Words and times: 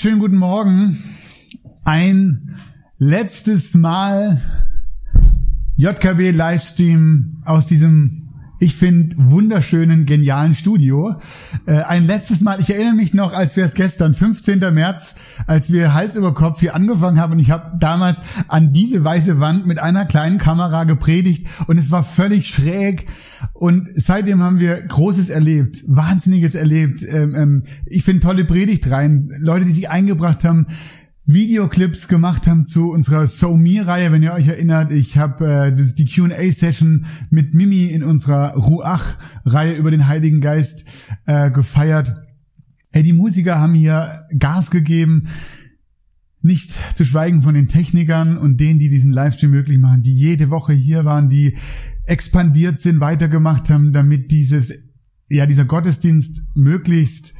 Schönen 0.00 0.18
guten 0.18 0.38
Morgen. 0.38 0.96
Ein 1.84 2.56
letztes 2.96 3.74
Mal 3.74 4.40
JKB 5.76 6.30
Livestream 6.30 7.42
aus 7.44 7.66
diesem, 7.66 8.29
ich 8.60 8.74
finde, 8.76 9.16
wunderschönen, 9.18 10.04
genialen 10.04 10.54
Studio. 10.54 11.16
Äh, 11.66 11.80
ein 11.80 12.06
letztes 12.06 12.42
Mal, 12.42 12.60
ich 12.60 12.68
erinnere 12.68 12.94
mich 12.94 13.14
noch, 13.14 13.32
als 13.32 13.56
wir 13.56 13.64
es 13.64 13.74
gestern, 13.74 14.12
15. 14.12 14.58
März, 14.72 15.14
als 15.46 15.72
wir 15.72 15.94
Hals 15.94 16.14
über 16.14 16.34
Kopf 16.34 16.60
hier 16.60 16.74
angefangen 16.74 17.18
haben 17.18 17.32
und 17.32 17.38
ich 17.38 17.50
habe 17.50 17.78
damals 17.78 18.18
an 18.48 18.74
diese 18.74 19.02
weiße 19.02 19.40
Wand 19.40 19.66
mit 19.66 19.78
einer 19.78 20.04
kleinen 20.04 20.36
Kamera 20.36 20.84
gepredigt 20.84 21.46
und 21.68 21.78
es 21.78 21.90
war 21.90 22.04
völlig 22.04 22.48
schräg 22.48 23.06
und 23.54 23.88
seitdem 23.94 24.42
haben 24.42 24.60
wir 24.60 24.82
Großes 24.82 25.30
erlebt, 25.30 25.82
Wahnsinniges 25.86 26.54
erlebt. 26.54 27.02
Ähm, 27.02 27.34
ähm, 27.34 27.62
ich 27.86 28.04
finde 28.04 28.20
tolle 28.20 28.44
Predigtreihen, 28.44 29.30
Leute, 29.38 29.64
die 29.64 29.72
sich 29.72 29.88
eingebracht 29.88 30.44
haben, 30.44 30.66
Videoclips 31.32 32.08
gemacht 32.08 32.46
haben 32.46 32.66
zu 32.66 32.90
unserer 32.90 33.26
So 33.26 33.56
Me-Reihe, 33.56 34.10
wenn 34.12 34.22
ihr 34.22 34.32
euch 34.32 34.48
erinnert. 34.48 34.92
Ich 34.92 35.18
habe 35.18 35.46
äh, 35.46 35.74
das- 35.76 35.94
die 35.94 36.06
Q&A-Session 36.06 37.06
mit 37.30 37.54
Mimi 37.54 37.86
in 37.86 38.02
unserer 38.02 38.54
Ruach-Reihe 38.54 39.74
über 39.76 39.90
den 39.90 40.06
Heiligen 40.08 40.40
Geist 40.40 40.84
äh, 41.26 41.50
gefeiert. 41.50 42.14
Ey, 42.92 43.02
die 43.02 43.12
Musiker 43.12 43.58
haben 43.58 43.74
hier 43.74 44.26
Gas 44.38 44.70
gegeben. 44.70 45.28
Nicht 46.42 46.72
zu 46.96 47.04
schweigen 47.04 47.42
von 47.42 47.54
den 47.54 47.68
Technikern 47.68 48.38
und 48.38 48.58
denen, 48.58 48.78
die 48.78 48.88
diesen 48.88 49.12
Livestream 49.12 49.50
möglich 49.50 49.78
machen, 49.78 50.02
die 50.02 50.14
jede 50.14 50.48
Woche 50.50 50.72
hier 50.72 51.04
waren, 51.04 51.28
die 51.28 51.56
expandiert 52.06 52.78
sind, 52.78 52.98
weitergemacht 53.00 53.68
haben, 53.68 53.92
damit 53.92 54.30
dieses, 54.30 54.72
ja, 55.28 55.44
dieser 55.46 55.66
Gottesdienst 55.66 56.42
möglichst 56.54 57.34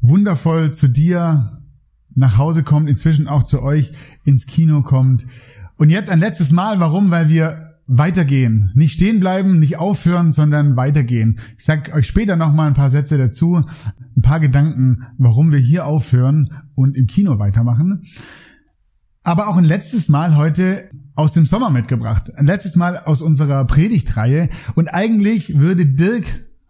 wundervoll 0.00 0.72
zu 0.72 0.88
dir 0.88 1.59
nach 2.14 2.38
Hause 2.38 2.62
kommt, 2.62 2.88
inzwischen 2.88 3.28
auch 3.28 3.42
zu 3.42 3.62
euch 3.62 3.92
ins 4.24 4.46
Kino 4.46 4.82
kommt. 4.82 5.26
Und 5.76 5.90
jetzt 5.90 6.10
ein 6.10 6.20
letztes 6.20 6.50
Mal, 6.52 6.80
warum? 6.80 7.10
Weil 7.10 7.28
wir 7.28 7.70
weitergehen. 7.86 8.70
Nicht 8.74 8.92
stehen 8.92 9.18
bleiben, 9.18 9.58
nicht 9.58 9.78
aufhören, 9.78 10.30
sondern 10.30 10.76
weitergehen. 10.76 11.40
Ich 11.58 11.64
sage 11.64 11.92
euch 11.92 12.06
später 12.06 12.36
nochmal 12.36 12.68
ein 12.68 12.74
paar 12.74 12.90
Sätze 12.90 13.18
dazu, 13.18 13.64
ein 14.16 14.22
paar 14.22 14.38
Gedanken, 14.38 15.06
warum 15.18 15.50
wir 15.50 15.58
hier 15.58 15.86
aufhören 15.86 16.52
und 16.76 16.96
im 16.96 17.08
Kino 17.08 17.40
weitermachen. 17.40 18.04
Aber 19.24 19.48
auch 19.48 19.56
ein 19.56 19.64
letztes 19.64 20.08
Mal 20.08 20.36
heute 20.36 20.90
aus 21.16 21.32
dem 21.32 21.46
Sommer 21.46 21.70
mitgebracht. 21.70 22.32
Ein 22.36 22.46
letztes 22.46 22.76
Mal 22.76 22.96
aus 22.96 23.22
unserer 23.22 23.64
Predigtreihe. 23.64 24.50
Und 24.76 24.88
eigentlich 24.88 25.58
würde 25.58 25.84
Dirk 25.84 26.24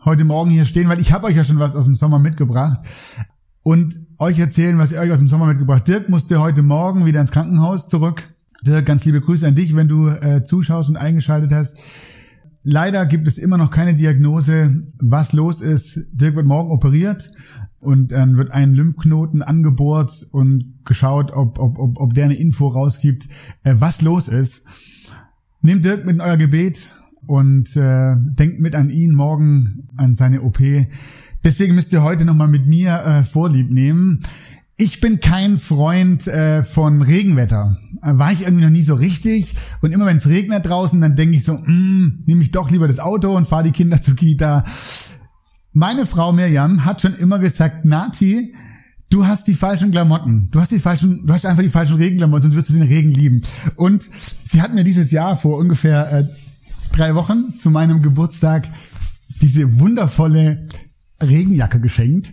heute 0.04 0.24
Morgen 0.24 0.50
hier 0.50 0.64
stehen, 0.64 0.88
weil 0.88 1.00
ich 1.00 1.12
habe 1.12 1.26
euch 1.26 1.36
ja 1.36 1.44
schon 1.44 1.58
was 1.58 1.76
aus 1.76 1.84
dem 1.84 1.94
Sommer 1.94 2.18
mitgebracht 2.18 2.80
und 3.62 4.09
euch 4.20 4.38
erzählen, 4.38 4.76
was 4.76 4.92
ihr 4.92 5.00
euch 5.00 5.10
aus 5.10 5.18
dem 5.18 5.28
Sommer 5.28 5.46
mitgebracht. 5.46 5.88
Dirk 5.88 6.10
musste 6.10 6.40
heute 6.40 6.62
Morgen 6.62 7.06
wieder 7.06 7.22
ins 7.22 7.30
Krankenhaus 7.30 7.88
zurück. 7.88 8.28
Dirk, 8.62 8.84
ganz 8.84 9.04
liebe 9.06 9.22
Grüße 9.22 9.48
an 9.48 9.54
dich, 9.54 9.74
wenn 9.74 9.88
du 9.88 10.08
äh, 10.08 10.44
zuschaust 10.44 10.90
und 10.90 10.98
eingeschaltet 10.98 11.52
hast. 11.52 11.78
Leider 12.62 13.06
gibt 13.06 13.26
es 13.26 13.38
immer 13.38 13.56
noch 13.56 13.70
keine 13.70 13.94
Diagnose, 13.94 14.82
was 14.98 15.32
los 15.32 15.62
ist. 15.62 16.06
Dirk 16.12 16.36
wird 16.36 16.44
morgen 16.44 16.70
operiert 16.70 17.32
und 17.78 18.12
dann 18.12 18.36
wird 18.36 18.50
ein 18.50 18.74
Lymphknoten 18.74 19.40
angebohrt 19.40 20.26
und 20.32 20.74
geschaut, 20.84 21.32
ob, 21.32 21.58
ob, 21.58 21.78
ob, 21.78 21.98
ob 21.98 22.12
der 22.12 22.26
eine 22.26 22.36
Info 22.36 22.68
rausgibt, 22.68 23.26
äh, 23.62 23.76
was 23.78 24.02
los 24.02 24.28
ist. 24.28 24.66
Nehmt 25.62 25.86
Dirk 25.86 26.04
mit 26.04 26.16
in 26.16 26.20
euer 26.20 26.36
Gebet 26.36 26.90
und 27.26 27.74
äh, 27.74 28.16
denkt 28.18 28.60
mit 28.60 28.74
an 28.74 28.90
ihn 28.90 29.14
morgen, 29.14 29.88
an 29.96 30.14
seine 30.14 30.42
OP. 30.42 30.60
Deswegen 31.44 31.74
müsst 31.74 31.92
ihr 31.92 32.02
heute 32.02 32.24
nochmal 32.24 32.48
mit 32.48 32.66
mir 32.66 32.94
äh, 33.00 33.24
Vorlieb 33.24 33.70
nehmen. 33.70 34.20
Ich 34.76 35.00
bin 35.00 35.20
kein 35.20 35.58
Freund 35.58 36.26
äh, 36.26 36.64
von 36.64 37.02
Regenwetter. 37.02 37.78
Äh, 38.02 38.18
War 38.18 38.32
ich 38.32 38.42
irgendwie 38.42 38.64
noch 38.64 38.70
nie 38.70 38.82
so 38.82 38.94
richtig. 38.94 39.54
Und 39.80 39.92
immer 39.92 40.06
wenn 40.06 40.18
es 40.18 40.28
regnet 40.28 40.66
draußen, 40.66 41.00
dann 41.00 41.16
denke 41.16 41.36
ich 41.36 41.44
so, 41.44 41.54
mm, 41.54 42.24
nehme 42.26 42.42
ich 42.42 42.50
doch 42.50 42.70
lieber 42.70 42.88
das 42.88 42.98
Auto 42.98 43.36
und 43.36 43.46
fahre 43.46 43.64
die 43.64 43.72
Kinder 43.72 44.00
zur 44.00 44.16
Kita. 44.16 44.64
Meine 45.72 46.04
Frau 46.04 46.32
Mirjam 46.32 46.84
hat 46.84 47.00
schon 47.00 47.14
immer 47.14 47.38
gesagt, 47.38 47.84
Nati, 47.84 48.54
du 49.10 49.26
hast 49.26 49.46
die 49.48 49.54
falschen 49.54 49.90
Klamotten. 49.90 50.48
Du 50.50 50.60
hast 50.60 50.72
die 50.72 50.80
falschen, 50.80 51.26
du 51.26 51.32
hast 51.32 51.46
einfach 51.46 51.62
die 51.62 51.68
falschen 51.68 51.96
Regenklamotten, 51.96 52.42
sonst 52.44 52.54
würdest 52.54 52.70
du 52.70 52.78
den 52.78 52.88
Regen 52.88 53.12
lieben. 53.12 53.42
Und 53.76 54.04
sie 54.44 54.60
hat 54.60 54.74
mir 54.74 54.84
dieses 54.84 55.10
Jahr 55.10 55.36
vor 55.36 55.58
ungefähr 55.58 56.12
äh, 56.12 56.24
drei 56.96 57.14
Wochen 57.14 57.54
zu 57.60 57.70
meinem 57.70 58.02
Geburtstag 58.02 58.68
diese 59.40 59.78
wundervolle 59.78 60.66
Regenjacke 61.22 61.80
geschenkt. 61.80 62.32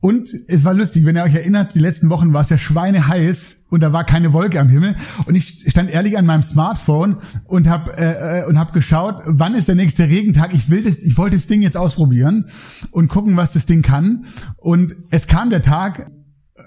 Und 0.00 0.28
es 0.48 0.64
war 0.64 0.74
lustig, 0.74 1.06
wenn 1.06 1.16
ihr 1.16 1.22
euch 1.22 1.34
erinnert, 1.34 1.76
die 1.76 1.78
letzten 1.78 2.10
Wochen 2.10 2.32
war 2.32 2.40
es 2.42 2.48
ja 2.48 2.58
schweineheiß 2.58 3.58
und 3.70 3.84
da 3.84 3.92
war 3.92 4.04
keine 4.04 4.32
Wolke 4.32 4.58
am 4.58 4.68
Himmel. 4.68 4.96
Und 5.26 5.36
ich 5.36 5.64
stand 5.68 5.90
ehrlich 5.90 6.18
an 6.18 6.26
meinem 6.26 6.42
Smartphone 6.42 7.18
und 7.44 7.68
habe 7.68 7.96
äh, 7.96 8.40
äh, 8.40 8.46
und 8.46 8.58
hab 8.58 8.72
geschaut, 8.72 9.22
wann 9.26 9.54
ist 9.54 9.68
der 9.68 9.76
nächste 9.76 10.08
Regentag. 10.08 10.54
Ich 10.54 10.68
will 10.70 10.82
das, 10.82 10.98
ich 10.98 11.16
wollte 11.16 11.36
das 11.36 11.46
Ding 11.46 11.62
jetzt 11.62 11.76
ausprobieren 11.76 12.46
und 12.90 13.08
gucken, 13.08 13.36
was 13.36 13.52
das 13.52 13.64
Ding 13.64 13.82
kann. 13.82 14.24
Und 14.56 14.96
es 15.10 15.28
kam 15.28 15.50
der 15.50 15.62
Tag, 15.62 16.10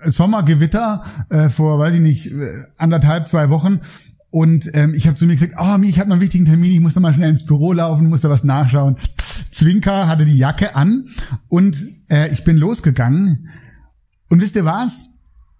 Sommergewitter 0.05 1.03
äh, 1.29 1.49
vor, 1.49 1.77
weiß 1.77 1.95
ich 1.95 2.01
nicht, 2.01 2.27
äh, 2.27 2.63
anderthalb, 2.77 3.27
zwei 3.27 3.49
Wochen. 3.49 3.81
Und 4.29 4.69
ähm, 4.73 4.93
ich 4.93 5.07
habe 5.07 5.15
zu 5.15 5.25
mir 5.25 5.33
gesagt, 5.33 5.53
oh, 5.57 5.77
Mi, 5.77 5.87
ich 5.87 5.99
habe 5.99 6.09
noch 6.09 6.15
einen 6.15 6.21
wichtigen 6.21 6.45
Termin, 6.45 6.73
ich 6.73 6.81
muss 6.81 6.95
noch 6.95 7.01
mal 7.01 7.13
schnell 7.13 7.29
ins 7.29 7.45
Büro 7.45 7.71
laufen, 7.71 8.09
muss 8.09 8.21
da 8.21 8.29
was 8.29 8.43
nachschauen. 8.43 8.97
Zwinker 9.51 10.07
hatte 10.07 10.25
die 10.25 10.37
Jacke 10.37 10.75
an 10.75 11.05
und 11.47 11.77
äh, 12.09 12.33
ich 12.33 12.43
bin 12.43 12.57
losgegangen. 12.57 13.49
Und 14.29 14.41
wisst 14.41 14.55
ihr 14.57 14.65
was? 14.65 15.05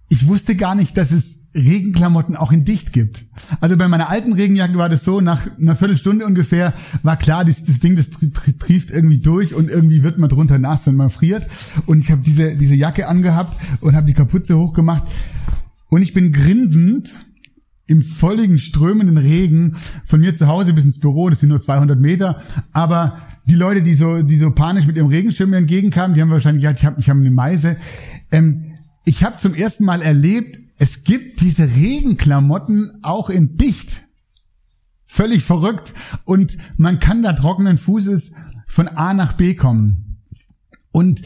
Ich 0.09 0.28
wusste 0.28 0.56
gar 0.56 0.76
nicht, 0.76 0.98
dass 0.98 1.12
es 1.12 1.46
Regenklamotten 1.56 2.36
auch 2.36 2.52
in 2.52 2.66
dicht 2.66 2.92
gibt. 2.92 3.24
Also 3.62 3.78
bei 3.78 3.88
meiner 3.88 4.09
alten 4.09 4.34
Regenjacke 4.34 4.78
war 4.78 4.90
das 4.90 5.06
so, 5.06 5.22
nach 5.22 5.47
einer 5.58 5.78
Viertelstunde 5.78 6.26
ungefähr 6.26 6.74
war 7.02 7.16
klar, 7.16 7.46
das, 7.46 7.64
das 7.64 7.80
Ding, 7.80 7.96
das 7.96 8.09
tri- 8.12 8.34
tri- 8.34 8.58
trieft 8.59 8.92
irgendwie 8.92 9.20
durch 9.20 9.53
und 9.53 9.70
irgendwie 9.70 10.03
wird 10.03 10.18
man 10.18 10.28
drunter 10.28 10.59
nass 10.59 10.86
und 10.86 10.97
man 10.97 11.09
friert. 11.09 11.47
Und 11.86 12.00
ich 12.00 12.12
habe 12.12 12.22
diese, 12.22 12.56
diese 12.56 12.76
Jacke 12.76 13.08
angehabt 13.08 13.56
und 13.80 13.96
habe 13.96 14.08
die 14.08 14.14
Kapuze 14.14 14.58
hochgemacht. 14.58 15.03
Und 15.88 16.02
ich 16.02 16.14
bin 16.14 16.34
grinsend 16.34 17.12
im 17.88 18.01
volligen, 18.01 18.57
strömenden 18.57 19.18
Regen 19.18 19.75
von 20.06 20.19
mir 20.19 20.34
zu 20.35 20.47
Hause 20.47 20.73
bis 20.73 20.85
ins 20.85 21.00
Büro, 21.00 21.29
das 21.29 21.40
sind 21.40 21.50
nur 21.50 21.59
200 21.59 22.00
Meter, 22.00 22.41
aber 22.72 23.19
die 23.47 23.56
Leute, 23.56 23.84
die 23.84 23.94
so, 23.94 24.23
die 24.23 24.38
so 24.38 24.51
panisch 24.51 24.88
mit 24.88 24.96
ihrem 24.96 25.07
Regenschirm 25.07 25.51
mir 25.51 25.57
entgegenkamen, 25.57 26.16
die 26.16 26.22
haben 26.22 26.31
wahrscheinlich 26.31 26.63
gesagt, 26.63 26.79
ich 26.79 26.85
habe 26.85 27.00
ich 27.00 27.09
hab 27.09 27.18
eine 27.18 27.31
Meise. 27.31 27.78
Ähm, 28.31 28.78
ich 29.06 29.23
habe 29.23 29.38
zum 29.38 29.53
ersten 29.53 29.85
Mal 29.85 30.01
erlebt, 30.01 30.59
es 30.78 31.03
gibt 31.03 31.41
diese 31.41 31.69
Regenklamotten 31.75 33.00
auch 33.03 33.29
in 33.29 33.56
dicht. 33.56 34.02
Völlig 35.06 35.44
verrückt. 35.44 35.94
Und 36.25 36.57
man 36.78 37.00
kann 37.00 37.22
da 37.22 37.34
trockenen 37.34 37.78
Fußes 37.78 38.34
von 38.67 38.87
A 38.87 39.14
nach 39.14 39.34
B 39.34 39.53
kommen. 39.53 40.17
Und 40.91 41.22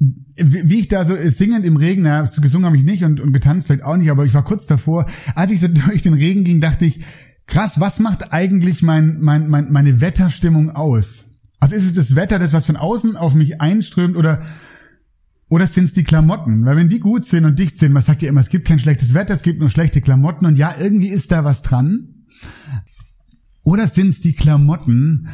wie 0.00 0.70
wie 0.70 0.78
ich 0.80 0.88
da 0.88 1.04
so 1.04 1.16
singend 1.26 1.66
im 1.66 1.76
Regen, 1.76 2.02
na, 2.02 2.22
gesungen 2.22 2.66
habe 2.66 2.76
ich 2.76 2.84
nicht 2.84 3.04
und, 3.04 3.20
und 3.20 3.32
getanzt 3.32 3.66
vielleicht 3.66 3.82
auch 3.82 3.96
nicht, 3.96 4.10
aber 4.10 4.24
ich 4.24 4.34
war 4.34 4.44
kurz 4.44 4.66
davor, 4.66 5.06
als 5.34 5.52
ich 5.52 5.60
so 5.60 5.68
durch 5.86 6.02
den 6.02 6.14
Regen 6.14 6.44
ging, 6.44 6.60
dachte 6.60 6.84
ich, 6.84 7.00
krass, 7.46 7.80
was 7.80 7.98
macht 7.98 8.32
eigentlich 8.32 8.82
mein, 8.82 9.18
mein, 9.20 9.48
mein, 9.48 9.72
meine 9.72 10.00
Wetterstimmung 10.00 10.70
aus? 10.70 11.24
Also 11.60 11.74
ist 11.74 11.84
es 11.84 11.94
das 11.94 12.14
Wetter, 12.14 12.38
das 12.38 12.52
was 12.52 12.66
von 12.66 12.76
außen 12.76 13.16
auf 13.16 13.34
mich 13.34 13.60
einströmt 13.60 14.16
oder 14.16 14.42
oder 15.50 15.66
sind 15.66 15.84
es 15.84 15.92
die 15.94 16.04
Klamotten? 16.04 16.66
Weil 16.66 16.76
wenn 16.76 16.90
die 16.90 17.00
gut 17.00 17.24
sind 17.24 17.46
und 17.46 17.58
dicht 17.58 17.78
sind, 17.78 17.92
man 17.92 18.02
sagt 18.02 18.20
ja 18.20 18.28
immer, 18.28 18.40
es 18.40 18.50
gibt 18.50 18.68
kein 18.68 18.78
schlechtes 18.78 19.14
Wetter, 19.14 19.32
es 19.32 19.42
gibt 19.42 19.60
nur 19.60 19.70
schlechte 19.70 20.02
Klamotten 20.02 20.44
und 20.44 20.56
ja, 20.56 20.74
irgendwie 20.78 21.08
ist 21.08 21.32
da 21.32 21.42
was 21.42 21.62
dran. 21.62 22.26
Oder 23.64 23.86
sind 23.86 24.08
es 24.08 24.20
die 24.20 24.34
Klamotten, 24.34 25.28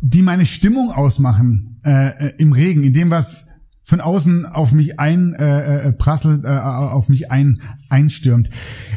die 0.00 0.22
meine 0.22 0.46
Stimmung 0.46 0.92
ausmachen 0.92 1.80
äh, 1.84 2.28
äh, 2.28 2.34
im 2.38 2.52
Regen, 2.52 2.84
in 2.84 2.92
dem 2.92 3.10
was 3.10 3.48
von 3.84 4.00
außen 4.00 4.46
auf 4.46 4.72
mich 4.72 5.00
ein 5.00 5.34
äh, 5.34 5.88
äh, 5.88 5.92
prasselt, 5.92 6.44
äh, 6.44 6.48
auf 6.48 7.08
mich 7.08 7.30
ein 7.30 7.60
einstürmt. 7.88 8.48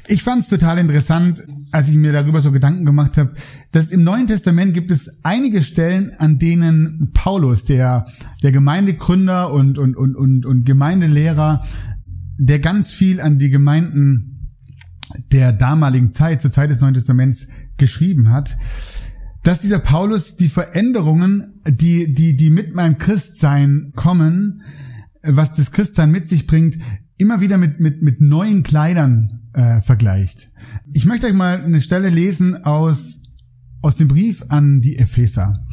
Ich 0.07 0.21
fand 0.21 0.43
es 0.43 0.49
total 0.49 0.77
interessant, 0.77 1.41
als 1.71 1.89
ich 1.89 1.95
mir 1.95 2.13
darüber 2.13 2.39
so 2.39 2.51
Gedanken 2.51 2.85
gemacht 2.85 3.17
habe, 3.17 3.33
dass 3.71 3.91
im 3.91 4.03
Neuen 4.03 4.27
Testament 4.27 4.73
gibt 4.73 4.91
es 4.91 5.21
einige 5.23 5.63
Stellen, 5.63 6.11
an 6.19 6.37
denen 6.37 7.11
Paulus, 7.13 7.65
der 7.65 8.05
der 8.43 8.51
Gemeindegründer 8.51 9.51
und 9.51 9.79
und 9.79 9.97
und 9.97 10.15
und, 10.15 10.45
und 10.45 10.65
Gemeindelehrer, 10.65 11.63
der 12.37 12.59
ganz 12.59 12.91
viel 12.91 13.19
an 13.19 13.39
die 13.39 13.49
Gemeinden 13.49 14.53
der 15.31 15.51
damaligen 15.51 16.11
Zeit, 16.13 16.41
zur 16.41 16.51
Zeit 16.51 16.69
des 16.69 16.79
Neuen 16.79 16.93
Testaments 16.93 17.47
geschrieben 17.77 18.29
hat, 18.29 18.55
dass 19.45 19.61
dieser 19.61 19.77
Paulus 19.77 20.37
die 20.37 20.49
Veränderungen, 20.49 21.61
die, 21.67 22.15
die, 22.15 22.35
die 22.35 22.49
mit 22.49 22.73
meinem 22.73 22.97
Christsein 22.97 23.93
kommen, 23.95 24.63
was 25.21 25.53
das 25.53 25.71
Christsein 25.71 26.09
mit 26.09 26.27
sich 26.27 26.47
bringt, 26.47 26.79
immer 27.19 27.41
wieder 27.41 27.59
mit, 27.59 27.79
mit, 27.79 28.01
mit 28.01 28.21
neuen 28.21 28.63
Kleidern 28.63 29.39
äh, 29.53 29.81
vergleicht. 29.81 30.49
Ich 30.93 31.05
möchte 31.05 31.27
euch 31.27 31.33
mal 31.33 31.61
eine 31.61 31.81
Stelle 31.81 32.09
lesen 32.09 32.63
aus, 32.63 33.21
aus 33.83 33.97
dem 33.97 34.07
Brief 34.07 34.43
an 34.49 34.81
die 34.81 34.97
Epheser. 34.97 35.63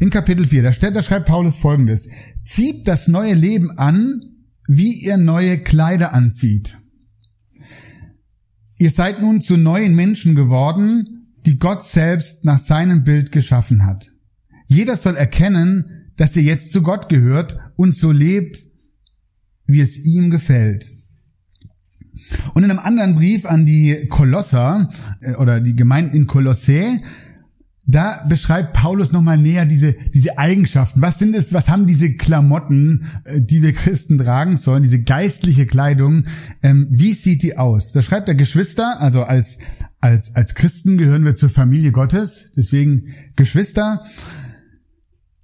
In 0.00 0.08
Kapitel 0.08 0.46
4, 0.46 0.62
da, 0.62 0.72
steht, 0.72 0.96
da 0.96 1.02
schreibt 1.02 1.28
Paulus 1.28 1.58
folgendes. 1.58 2.08
Zieht 2.42 2.88
das 2.88 3.06
neue 3.06 3.34
Leben 3.34 3.70
an, 3.70 4.22
wie 4.66 4.94
ihr 4.94 5.18
neue 5.18 5.62
Kleider 5.62 6.14
anzieht. 6.14 6.78
Ihr 8.78 8.90
seid 8.90 9.20
nun 9.20 9.42
zu 9.42 9.58
neuen 9.58 9.94
Menschen 9.94 10.34
geworden, 10.34 11.19
die 11.46 11.58
Gott 11.58 11.84
selbst 11.84 12.44
nach 12.44 12.58
seinem 12.58 13.04
Bild 13.04 13.32
geschaffen 13.32 13.84
hat. 13.86 14.12
Jeder 14.66 14.96
soll 14.96 15.16
erkennen, 15.16 16.12
dass 16.16 16.36
er 16.36 16.42
jetzt 16.42 16.72
zu 16.72 16.82
Gott 16.82 17.08
gehört 17.08 17.56
und 17.76 17.94
so 17.94 18.12
lebt, 18.12 18.58
wie 19.66 19.80
es 19.80 19.96
ihm 20.04 20.30
gefällt. 20.30 20.92
Und 22.54 22.64
in 22.64 22.70
einem 22.70 22.78
anderen 22.78 23.14
Brief 23.14 23.46
an 23.46 23.64
die 23.66 24.06
Kolosser 24.08 24.90
äh, 25.20 25.34
oder 25.34 25.60
die 25.60 25.74
Gemeinden 25.74 26.16
in 26.16 26.26
Kolossä, 26.26 27.00
da 27.86 28.24
beschreibt 28.28 28.74
Paulus 28.74 29.10
nochmal 29.10 29.38
näher 29.38 29.66
diese, 29.66 29.94
diese 30.14 30.38
Eigenschaften. 30.38 31.02
Was 31.02 31.18
sind 31.18 31.34
es, 31.34 31.52
was 31.52 31.68
haben 31.68 31.86
diese 31.86 32.14
Klamotten, 32.14 33.06
äh, 33.24 33.40
die 33.40 33.62
wir 33.62 33.72
Christen 33.72 34.18
tragen 34.18 34.56
sollen, 34.56 34.82
diese 34.82 35.02
geistliche 35.02 35.66
Kleidung, 35.66 36.26
ähm, 36.62 36.86
wie 36.90 37.14
sieht 37.14 37.42
die 37.42 37.58
aus? 37.58 37.92
Da 37.92 38.02
schreibt 38.02 38.28
er 38.28 38.34
Geschwister, 38.34 39.00
also 39.00 39.22
als, 39.22 39.58
als, 40.00 40.34
als 40.34 40.54
Christen 40.54 40.96
gehören 40.96 41.24
wir 41.24 41.34
zur 41.34 41.50
Familie 41.50 41.92
Gottes, 41.92 42.50
deswegen 42.56 43.14
Geschwister. 43.36 44.04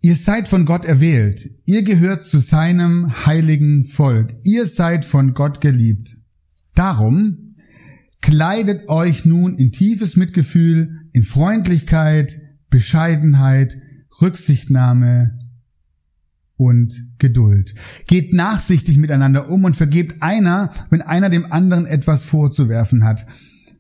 Ihr 0.01 0.15
seid 0.15 0.49
von 0.49 0.65
Gott 0.65 0.85
erwählt. 0.85 1.51
Ihr 1.65 1.83
gehört 1.83 2.23
zu 2.23 2.39
seinem 2.39 3.27
heiligen 3.27 3.87
Volk. 3.87 4.35
Ihr 4.45 4.67
seid 4.67 5.05
von 5.05 5.35
Gott 5.35 5.61
geliebt. 5.61 6.17
Darum 6.75 7.57
kleidet 8.21 8.89
euch 8.89 9.25
nun 9.25 9.57
in 9.57 9.73
tiefes 9.73 10.17
Mitgefühl, 10.17 11.01
in 11.13 11.23
Freundlichkeit, 11.23 12.41
Bescheidenheit, 12.71 13.77
Rücksichtnahme 14.21 15.39
und 16.57 16.95
Geduld. 17.19 17.75
Geht 18.07 18.33
nachsichtig 18.33 18.97
miteinander 18.97 19.51
um 19.51 19.65
und 19.65 19.77
vergebt 19.77 20.23
einer, 20.23 20.73
wenn 20.91 21.03
einer 21.03 21.29
dem 21.29 21.51
anderen 21.53 21.87
etwas 21.87 22.25
vorzuwerfen 22.25 23.05
hat. 23.05 23.27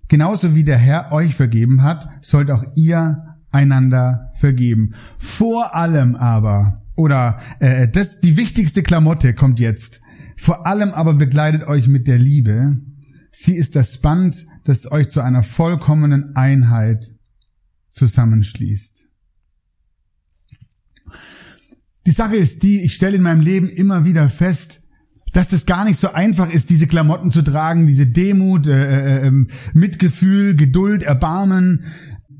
Genauso 0.08 0.54
wie 0.54 0.64
der 0.64 0.78
Herr 0.78 1.12
euch 1.12 1.34
vergeben 1.34 1.82
hat, 1.82 2.08
sollt 2.22 2.50
auch 2.50 2.64
ihr 2.76 3.16
einander 3.50 4.30
vergeben. 4.34 4.90
Vor 5.18 5.74
allem 5.74 6.14
aber, 6.14 6.82
oder 6.96 7.38
äh, 7.60 7.88
das 7.88 8.20
die 8.20 8.36
wichtigste 8.36 8.82
Klamotte 8.82 9.34
kommt 9.34 9.58
jetzt. 9.60 10.00
Vor 10.36 10.66
allem 10.66 10.90
aber 10.90 11.14
begleitet 11.14 11.64
euch 11.64 11.88
mit 11.88 12.06
der 12.06 12.18
Liebe. 12.18 12.78
Sie 13.32 13.56
ist 13.56 13.74
das 13.76 14.00
Band, 14.00 14.46
das 14.64 14.90
euch 14.90 15.08
zu 15.08 15.20
einer 15.20 15.42
vollkommenen 15.42 16.36
Einheit 16.36 17.10
zusammenschließt. 17.88 19.08
Die 22.06 22.12
Sache 22.12 22.36
ist 22.36 22.62
die, 22.62 22.82
ich 22.82 22.94
stelle 22.94 23.16
in 23.16 23.22
meinem 23.22 23.40
Leben 23.40 23.68
immer 23.68 24.04
wieder 24.04 24.28
fest, 24.28 24.85
dass 25.36 25.48
das 25.48 25.66
gar 25.66 25.84
nicht 25.84 26.00
so 26.00 26.12
einfach 26.12 26.48
ist, 26.48 26.70
diese 26.70 26.86
Klamotten 26.86 27.30
zu 27.30 27.42
tragen, 27.42 27.86
diese 27.86 28.06
Demut, 28.06 28.68
äh, 28.68 28.72
äh, 28.72 29.26
ähm, 29.26 29.48
Mitgefühl, 29.74 30.56
Geduld, 30.56 31.02
Erbarmen. 31.02 31.84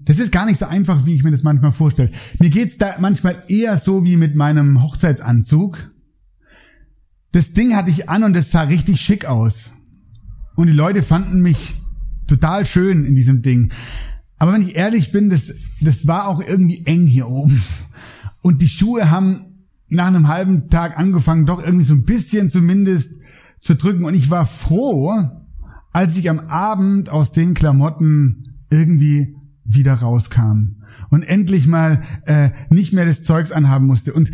Das 0.06 0.19
ist 0.19 0.32
gar 0.32 0.46
nicht 0.46 0.58
so 0.58 0.64
einfach, 0.64 1.04
wie 1.04 1.14
ich 1.14 1.22
mir 1.22 1.31
das 1.31 1.43
manchmal 1.43 1.72
vorstelle. 1.72 2.10
Mir 2.40 2.48
geht's 2.48 2.78
da 2.78 2.94
manchmal 2.98 3.43
eher 3.48 3.76
so 3.76 4.06
wie 4.06 4.16
mit 4.16 4.34
meinem 4.34 4.82
Hochzeitsanzug. 4.82 5.90
Das 7.32 7.52
Ding 7.52 7.76
hatte 7.76 7.90
ich 7.90 8.08
an 8.08 8.25
und 8.25 8.34
es 8.34 8.50
sah 8.50 8.62
richtig 8.62 9.02
schick 9.02 9.26
aus. 9.26 9.72
Und 10.54 10.69
die 10.69 10.72
Leute 10.72 11.02
fanden 11.02 11.42
mich 11.42 11.75
total 12.26 12.64
schön 12.64 13.04
in 13.04 13.14
diesem 13.14 13.42
Ding. 13.42 13.72
Aber 14.38 14.54
wenn 14.54 14.62
ich 14.62 14.75
ehrlich 14.75 15.12
bin, 15.12 15.28
das, 15.28 15.52
das 15.82 16.06
war 16.06 16.28
auch 16.28 16.40
irgendwie 16.40 16.87
eng 16.87 17.04
hier 17.04 17.28
oben. 17.28 17.62
Und 18.40 18.62
die 18.62 18.69
Schuhe 18.69 19.10
haben 19.10 19.55
nach 19.88 20.06
einem 20.08 20.28
halben 20.28 20.68
Tag 20.68 20.98
angefangen, 20.98 21.46
doch 21.46 21.62
irgendwie 21.62 21.84
so 21.84 21.94
ein 21.94 22.04
bisschen 22.04 22.50
zumindest 22.50 23.20
zu 23.60 23.74
drücken. 23.74 24.04
Und 24.04 24.14
ich 24.14 24.30
war 24.30 24.46
froh, 24.46 25.12
als 25.92 26.16
ich 26.16 26.28
am 26.28 26.40
Abend 26.40 27.08
aus 27.08 27.32
den 27.32 27.54
Klamotten 27.54 28.58
irgendwie 28.70 29.36
wieder 29.64 29.94
rauskam 29.94 30.82
und 31.10 31.22
endlich 31.22 31.66
mal 31.66 32.02
äh, 32.26 32.50
nicht 32.70 32.92
mehr 32.92 33.06
das 33.06 33.22
Zeugs 33.24 33.52
anhaben 33.52 33.86
musste. 33.86 34.12
Und 34.12 34.32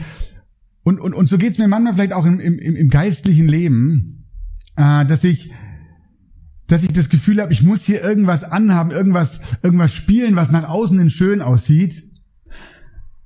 und 0.84 1.00
und, 1.00 1.14
und 1.14 1.28
so 1.28 1.38
geht's 1.38 1.58
mir 1.58 1.68
manchmal 1.68 1.94
vielleicht 1.94 2.12
auch 2.12 2.24
im, 2.24 2.40
im, 2.40 2.58
im 2.58 2.88
geistlichen 2.88 3.46
Leben, 3.46 4.26
äh, 4.76 5.06
dass 5.06 5.24
ich 5.24 5.52
dass 6.66 6.82
ich 6.82 6.92
das 6.92 7.08
Gefühl 7.08 7.40
habe, 7.40 7.52
ich 7.52 7.62
muss 7.62 7.84
hier 7.84 8.02
irgendwas 8.02 8.44
anhaben, 8.44 8.90
irgendwas 8.90 9.40
irgendwas 9.62 9.92
spielen, 9.92 10.36
was 10.36 10.50
nach 10.50 10.68
außen 10.68 10.98
hin 10.98 11.10
schön 11.10 11.42
aussieht. 11.42 12.11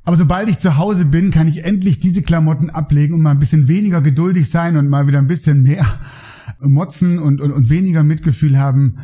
Aber 0.07 0.17
sobald 0.17 0.49
ich 0.49 0.61
zu 0.61 0.77
Hause 0.77 1.05
bin, 1.05 1.33
kann 1.33 1.49
ich 1.49 1.65
endlich 1.65 1.99
diese 1.99 2.23
Klamotten 2.23 2.71
ablegen 2.71 3.13
und 3.13 3.23
mal 3.23 3.33
ein 3.33 3.41
bisschen 3.41 3.67
weniger 3.67 4.01
geduldig 4.01 4.49
sein 4.49 4.77
und 4.77 4.89
mal 4.89 5.09
wieder 5.09 5.19
ein 5.19 5.27
bisschen 5.27 5.65
mehr 5.65 6.01
motzen 6.61 7.19
und, 7.19 7.41
und, 7.41 7.51
und 7.51 7.69
weniger 7.71 8.05
Mitgefühl 8.05 8.57
haben. 8.57 8.99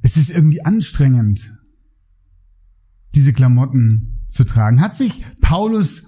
Es 0.00 0.16
ist 0.16 0.30
irgendwie 0.30 0.64
anstrengend, 0.64 1.54
diese 3.14 3.34
Klamotten 3.34 4.24
zu 4.30 4.44
tragen. 4.44 4.80
Hat 4.80 4.96
sich 4.96 5.22
Paulus 5.42 6.06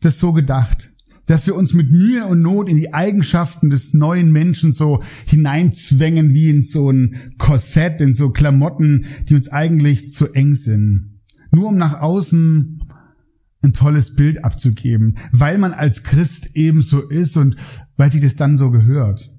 das 0.00 0.20
so 0.20 0.32
gedacht, 0.32 0.92
dass 1.26 1.48
wir 1.48 1.56
uns 1.56 1.74
mit 1.74 1.90
Mühe 1.90 2.26
und 2.26 2.42
Not 2.42 2.68
in 2.68 2.76
die 2.76 2.94
Eigenschaften 2.94 3.70
des 3.70 3.92
neuen 3.92 4.30
Menschen 4.30 4.72
so 4.72 5.02
hineinzwängen 5.26 6.32
wie 6.32 6.48
in 6.48 6.62
so 6.62 6.92
ein 6.92 7.34
Korsett, 7.38 8.00
in 8.00 8.14
so 8.14 8.30
Klamotten, 8.30 9.06
die 9.28 9.34
uns 9.34 9.48
eigentlich 9.48 10.14
zu 10.14 10.32
eng 10.32 10.54
sind? 10.54 11.19
Nur 11.50 11.68
um 11.68 11.76
nach 11.76 12.00
außen 12.00 12.84
ein 13.62 13.72
tolles 13.72 14.14
Bild 14.14 14.44
abzugeben, 14.44 15.18
weil 15.32 15.58
man 15.58 15.72
als 15.72 16.02
Christ 16.02 16.56
eben 16.56 16.82
so 16.82 17.08
ist 17.08 17.36
und 17.36 17.56
weil 17.96 18.10
sich 18.10 18.22
das 18.22 18.36
dann 18.36 18.56
so 18.56 18.70
gehört. 18.70 19.30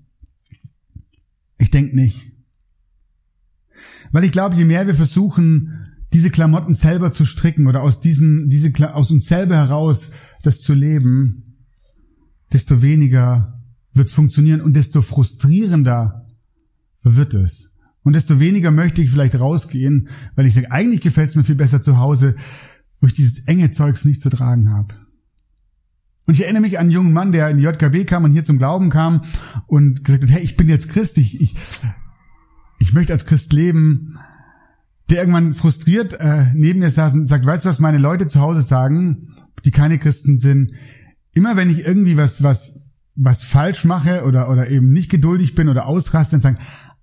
Ich 1.57 1.71
denke 1.71 1.95
nicht. 1.95 2.31
Weil 4.11 4.23
ich 4.23 4.31
glaube, 4.31 4.55
je 4.55 4.65
mehr 4.65 4.87
wir 4.87 4.95
versuchen, 4.95 5.87
diese 6.13 6.29
Klamotten 6.29 6.73
selber 6.73 7.11
zu 7.11 7.25
stricken 7.25 7.67
oder 7.67 7.81
aus 7.81 8.01
diesen, 8.01 8.49
diese, 8.49 8.71
aus 8.93 9.11
uns 9.11 9.25
selber 9.25 9.55
heraus 9.55 10.11
das 10.43 10.61
zu 10.61 10.73
leben, 10.73 11.57
desto 12.51 12.81
weniger 12.81 13.59
wird 13.93 14.07
es 14.07 14.13
funktionieren 14.13 14.61
und 14.61 14.75
desto 14.75 15.01
frustrierender 15.01 16.27
wird 17.03 17.33
es. 17.33 17.70
Und 18.03 18.13
desto 18.13 18.39
weniger 18.39 18.71
möchte 18.71 19.01
ich 19.01 19.11
vielleicht 19.11 19.39
rausgehen, 19.39 20.09
weil 20.35 20.45
ich 20.45 20.55
sage, 20.55 20.71
eigentlich 20.71 21.01
gefällt 21.01 21.29
es 21.29 21.35
mir 21.35 21.43
viel 21.43 21.55
besser 21.55 21.81
zu 21.81 21.97
Hause, 21.97 22.35
wo 22.99 23.07
ich 23.07 23.13
dieses 23.13 23.45
enge 23.47 23.71
Zeugs 23.71 24.05
nicht 24.05 24.21
zu 24.21 24.29
tragen 24.29 24.71
habe. 24.71 24.95
Und 26.25 26.35
ich 26.35 26.43
erinnere 26.43 26.61
mich 26.61 26.77
an 26.77 26.83
einen 26.83 26.91
jungen 26.91 27.13
Mann, 27.13 27.31
der 27.31 27.49
in 27.49 27.57
die 27.57 27.63
JKB 27.63 28.07
kam 28.07 28.23
und 28.23 28.31
hier 28.31 28.43
zum 28.43 28.57
Glauben 28.57 28.89
kam 28.89 29.21
und 29.67 30.03
gesagt 30.03 30.23
hat, 30.23 30.31
hey, 30.31 30.41
ich 30.41 30.55
bin 30.55 30.69
jetzt 30.69 30.89
Christ, 30.89 31.17
ich, 31.17 31.41
ich, 31.41 31.55
ich 32.79 32.93
möchte 32.93 33.13
als 33.13 33.25
Christ 33.25 33.53
leben, 33.53 34.17
der 35.09 35.19
irgendwann 35.19 35.55
frustriert 35.55 36.13
äh, 36.13 36.45
neben 36.53 36.79
mir 36.79 36.89
saß 36.89 37.13
und 37.13 37.25
sagt, 37.25 37.45
weißt 37.45 37.65
du, 37.65 37.69
was 37.69 37.79
meine 37.79 37.97
Leute 37.97 38.27
zu 38.27 38.39
Hause 38.39 38.61
sagen, 38.61 39.23
die 39.65 39.71
keine 39.71 39.99
Christen 39.99 40.39
sind? 40.39 40.71
Immer 41.33 41.57
wenn 41.57 41.69
ich 41.69 41.85
irgendwie 41.85 42.17
was, 42.17 42.43
was, 42.43 42.79
was 43.15 43.43
falsch 43.43 43.83
mache 43.83 44.23
oder, 44.23 44.49
oder 44.49 44.69
eben 44.69 44.91
nicht 44.91 45.11
geduldig 45.11 45.53
bin 45.53 45.69
oder 45.69 45.85
ausraste, 45.85 46.31
dann 46.31 46.41
sagen, 46.41 46.59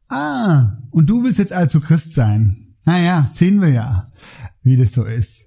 Ah, 0.09 0.79
und 0.91 1.09
du 1.09 1.23
willst 1.23 1.39
jetzt 1.39 1.53
also 1.53 1.81
Christ 1.81 2.15
sein. 2.15 2.75
Naja, 2.85 3.29
sehen 3.31 3.61
wir 3.61 3.69
ja, 3.69 4.11
wie 4.63 4.77
das 4.77 4.93
so 4.93 5.05
ist. 5.05 5.43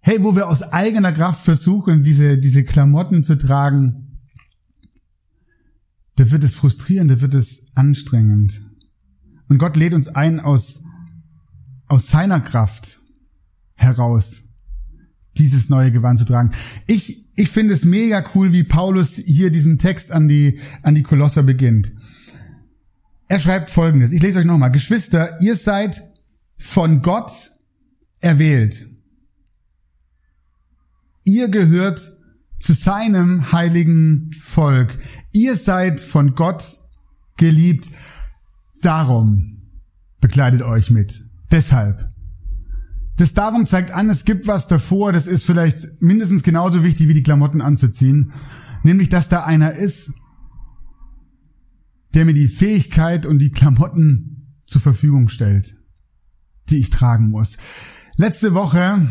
Hey, 0.00 0.22
wo 0.22 0.34
wir 0.34 0.48
aus 0.48 0.62
eigener 0.62 1.12
Kraft 1.12 1.44
versuchen, 1.44 2.02
diese, 2.04 2.38
diese 2.38 2.64
Klamotten 2.64 3.24
zu 3.24 3.36
tragen, 3.36 4.20
da 6.16 6.30
wird 6.30 6.44
es 6.44 6.54
frustrierend, 6.54 7.10
da 7.10 7.20
wird 7.20 7.34
es 7.34 7.66
anstrengend. 7.74 8.62
Und 9.48 9.58
Gott 9.58 9.76
lädt 9.76 9.92
uns 9.92 10.08
ein, 10.08 10.38
aus, 10.38 10.84
aus 11.86 12.08
seiner 12.08 12.40
Kraft 12.40 13.00
heraus 13.74 14.44
dieses 15.36 15.68
neue 15.68 15.90
Gewand 15.90 16.18
zu 16.18 16.24
tragen. 16.24 16.52
Ich, 16.86 17.26
ich 17.36 17.48
finde 17.48 17.74
es 17.74 17.84
mega 17.84 18.24
cool, 18.34 18.52
wie 18.52 18.62
Paulus 18.62 19.14
hier 19.14 19.50
diesen 19.50 19.78
Text 19.78 20.12
an 20.12 20.28
die, 20.28 20.60
an 20.82 20.94
die 20.94 21.02
Kolosser 21.02 21.42
beginnt. 21.42 21.92
Er 23.30 23.38
schreibt 23.38 23.70
folgendes. 23.70 24.10
Ich 24.10 24.20
lese 24.20 24.40
euch 24.40 24.44
nochmal. 24.44 24.72
Geschwister, 24.72 25.40
ihr 25.40 25.54
seid 25.54 26.02
von 26.58 27.00
Gott 27.00 27.30
erwählt. 28.18 28.88
Ihr 31.22 31.48
gehört 31.48 32.16
zu 32.58 32.72
seinem 32.72 33.52
heiligen 33.52 34.32
Volk. 34.40 34.98
Ihr 35.30 35.54
seid 35.54 36.00
von 36.00 36.34
Gott 36.34 36.64
geliebt. 37.36 37.86
Darum 38.82 39.62
bekleidet 40.20 40.62
euch 40.62 40.90
mit. 40.90 41.24
Deshalb. 41.52 42.08
Das 43.16 43.32
darum 43.32 43.64
zeigt 43.64 43.92
an, 43.92 44.10
es 44.10 44.24
gibt 44.24 44.48
was 44.48 44.66
davor, 44.66 45.12
das 45.12 45.28
ist 45.28 45.46
vielleicht 45.46 46.02
mindestens 46.02 46.42
genauso 46.42 46.82
wichtig 46.82 47.06
wie 47.06 47.14
die 47.14 47.22
Klamotten 47.22 47.60
anzuziehen. 47.60 48.32
Nämlich, 48.82 49.08
dass 49.08 49.28
da 49.28 49.44
einer 49.44 49.74
ist, 49.74 50.10
der 52.14 52.24
mir 52.24 52.34
die 52.34 52.48
Fähigkeit 52.48 53.26
und 53.26 53.38
die 53.38 53.50
Klamotten 53.50 54.54
zur 54.66 54.80
Verfügung 54.80 55.28
stellt, 55.28 55.76
die 56.68 56.78
ich 56.78 56.90
tragen 56.90 57.30
muss. 57.30 57.56
Letzte 58.16 58.54
Woche 58.54 59.08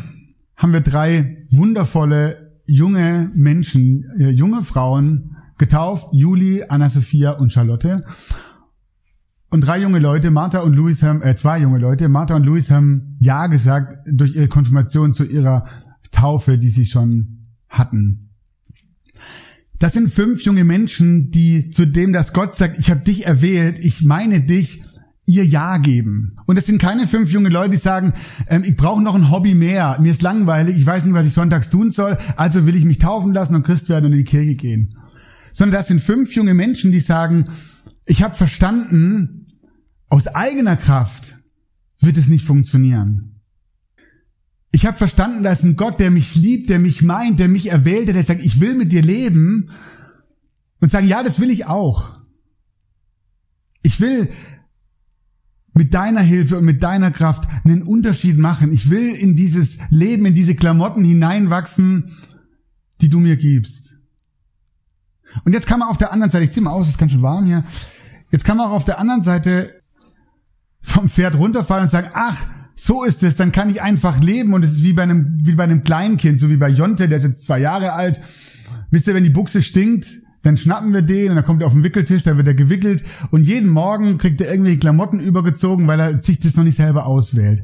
haben 0.56 0.74
wir 0.74 0.82
drei 0.82 1.48
wundervolle 1.52 2.62
junge 2.66 3.32
Menschen, 3.34 4.06
äh, 4.20 4.30
junge 4.30 4.64
Frauen 4.64 5.38
getauft, 5.58 6.08
Juli, 6.14 6.64
Anna-Sophia 6.68 7.32
und 7.32 7.52
Charlotte. 7.52 8.06
Und 9.50 9.62
drei 9.62 9.82
junge 9.82 10.00
Leute, 10.00 10.30
Martha 10.30 10.60
und 10.60 10.74
Luis 10.74 11.02
haben, 11.02 11.22
äh, 11.24 11.36
zwei 11.36 11.60
junge 11.60 11.80
Leute, 11.80 12.08
Martha 12.08 12.36
und 12.36 12.44
Luis 12.44 12.70
haben 12.70 13.16
Ja 13.20 13.48
gesagt 13.48 14.08
durch 14.12 14.36
ihre 14.36 14.48
Konfirmation 14.48 15.14
zu 15.14 15.26
ihrer 15.26 15.68
Taufe, 16.12 16.58
die 16.58 16.70
sie 16.70 16.86
schon 16.86 17.48
hatten. 17.68 18.29
Das 19.80 19.94
sind 19.94 20.12
fünf 20.12 20.42
junge 20.44 20.66
Menschen, 20.66 21.32
die 21.32 21.70
zu 21.70 21.88
dem, 21.88 22.12
dass 22.12 22.34
Gott 22.34 22.56
sagt, 22.56 22.78
ich 22.78 22.92
habe 22.92 23.02
dich 23.02 23.26
erwählt, 23.26 23.80
ich 23.80 24.04
meine 24.04 24.42
dich, 24.42 24.84
ihr 25.26 25.46
Ja 25.46 25.78
geben. 25.78 26.32
Und 26.48 26.58
es 26.58 26.66
sind 26.66 26.82
keine 26.82 27.08
fünf 27.08 27.32
junge 27.32 27.50
Leute, 27.50 27.72
die 27.72 27.78
sagen, 27.78 28.14
ähm, 28.48 28.64
ich 28.66 28.76
brauche 28.76 29.02
noch 29.02 29.16
ein 29.16 29.30
Hobby 29.30 29.54
mehr, 29.54 29.98
mir 30.02 30.12
ist 30.12 30.22
langweilig, 30.22 30.76
ich 30.78 30.86
weiß 30.86 31.06
nicht, 31.06 31.14
was 31.14 31.26
ich 31.26 31.34
sonntags 31.34 31.70
tun 31.70 31.92
soll, 31.92 32.18
also 32.36 32.66
will 32.66 32.76
ich 32.76 32.84
mich 32.84 32.98
taufen 32.98 33.32
lassen 33.34 33.56
und 33.56 33.64
Christ 33.64 33.90
werden 33.90 34.06
und 34.06 34.12
in 34.14 34.18
die 34.18 34.24
Kirche 34.24 34.56
gehen. 34.56 34.96
Sondern 35.54 35.78
das 35.78 35.88
sind 35.88 36.02
fünf 36.02 36.34
junge 36.34 36.54
Menschen, 36.54 36.92
die 36.92 37.00
sagen, 37.00 37.46
ich 38.06 38.24
habe 38.24 38.36
verstanden, 38.36 39.48
aus 40.10 40.28
eigener 40.28 40.76
Kraft 40.76 41.38
wird 42.02 42.18
es 42.18 42.28
nicht 42.28 42.44
funktionieren. 42.44 43.39
Ich 44.72 44.86
habe 44.86 44.98
verstanden, 44.98 45.44
da 45.44 45.52
ist 45.52 45.64
ein 45.64 45.76
Gott, 45.76 46.00
der 46.00 46.12
mich 46.12 46.36
liebt, 46.36 46.70
der 46.70 46.80
mich 46.80 47.02
meint, 47.02 47.40
der 47.40 47.48
mich 47.48 47.70
erwählt, 47.72 48.08
der 48.08 48.24
sagt, 48.24 48.42
ich 48.42 48.60
will 48.60 48.76
mit 48.76 48.92
dir 48.92 49.02
leben 49.02 49.72
und 50.80 50.90
sagen, 50.90 51.08
ja, 51.08 51.24
das 51.24 51.40
will 51.40 51.50
ich 51.50 51.66
auch. 51.66 52.20
Ich 53.82 54.00
will 54.00 54.30
mit 55.74 55.94
deiner 55.94 56.22
Hilfe 56.22 56.58
und 56.58 56.66
mit 56.66 56.84
deiner 56.84 57.12
Kraft 57.12 57.48
einen 57.64 57.84
Unterschied 57.84 58.38
machen. 58.38 58.72
Ich 58.72 58.90
will 58.90 59.16
in 59.16 59.36
dieses 59.36 59.80
Leben, 59.90 60.26
in 60.26 60.34
diese 60.34 60.56
Klamotten 60.56 61.04
hineinwachsen, 61.04 62.18
die 63.02 63.10
du 63.10 63.20
mir 63.20 63.38
gibst. 63.38 63.96
Und 65.46 65.54
jetzt 65.54 65.68
kann 65.68 65.80
man 65.80 65.90
auf 65.90 65.98
der 65.98 66.12
anderen 66.12 66.32
Seite, 66.32 66.44
ich 66.44 66.52
zieh 66.52 66.62
mal 66.62 66.72
aus, 66.72 66.88
es 66.88 66.94
ist 66.94 66.98
ganz 66.98 67.12
schön 67.12 67.22
warm 67.22 67.46
hier, 67.46 67.64
jetzt 68.32 68.46
kann 68.46 68.58
man 68.58 68.68
auch 68.68 68.74
auf 68.74 68.86
der 68.86 69.00
anderen 69.00 69.22
Seite 69.22 69.82
vom 70.82 71.10
Pferd 71.10 71.36
runterfallen 71.36 71.84
und 71.84 71.92
sagen, 71.92 72.10
ach, 72.14 72.38
so 72.82 73.04
ist 73.04 73.24
es, 73.24 73.36
dann 73.36 73.52
kann 73.52 73.70
ich 73.70 73.82
einfach 73.82 74.22
leben 74.22 74.54
und 74.54 74.64
es 74.64 74.72
ist 74.72 74.84
wie 74.84 74.94
bei 74.94 75.04
einem, 75.04 75.38
wie 75.44 75.56
bei 75.56 75.66
einem 75.66 75.84
Kleinkind, 75.84 76.40
so 76.40 76.50
wie 76.50 76.56
bei 76.56 76.70
Jonte, 76.70 77.10
der 77.10 77.18
ist 77.18 77.26
jetzt 77.26 77.44
zwei 77.44 77.60
Jahre 77.60 77.92
alt. 77.92 78.22
Wisst 78.90 79.06
ihr, 79.08 79.14
wenn 79.14 79.26
die 79.26 79.30
Buchse 79.30 79.62
stinkt, 79.62 80.08
dann 80.44 80.56
schnappen 80.56 80.94
wir 80.94 81.02
den 81.02 81.32
und 81.32 81.36
dann 81.36 81.44
kommt 81.44 81.62
er 81.62 81.68
auf 81.68 81.74
den 81.74 81.84
Wickeltisch, 81.84 82.24
dann 82.24 82.38
wird 82.38 82.48
er 82.48 82.54
gewickelt 82.54 83.04
und 83.32 83.44
jeden 83.44 83.70
Morgen 83.70 84.18
kriegt 84.18 84.40
er 84.40 84.50
irgendwelche 84.50 84.80
Klamotten 84.80 85.20
übergezogen, 85.20 85.88
weil 85.88 86.00
er 86.00 86.20
sich 86.20 86.40
das 86.40 86.56
noch 86.56 86.64
nicht 86.64 86.78
selber 86.78 87.06
auswählt. 87.06 87.64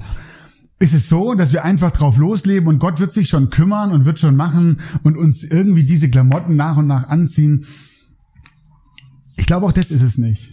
Ist 0.80 0.94
es 0.94 1.08
so, 1.08 1.34
dass 1.34 1.54
wir 1.54 1.64
einfach 1.64 1.92
drauf 1.92 2.18
losleben 2.18 2.68
und 2.68 2.80
Gott 2.80 3.00
wird 3.00 3.14
sich 3.14 3.30
schon 3.30 3.50
kümmern 3.50 3.92
und 3.92 4.04
wird 4.04 4.20
schon 4.20 4.36
machen 4.36 4.82
und 5.04 5.16
uns 5.16 5.44
irgendwie 5.44 5.86
diese 5.86 6.10
Klamotten 6.10 6.58
nach 6.58 6.76
und 6.76 6.88
nach 6.88 7.08
anziehen? 7.08 7.66
Ich 9.38 9.46
glaube 9.46 9.66
auch 9.66 9.72
das 9.72 9.92
ist 9.92 10.02
es 10.02 10.18
nicht. 10.18 10.52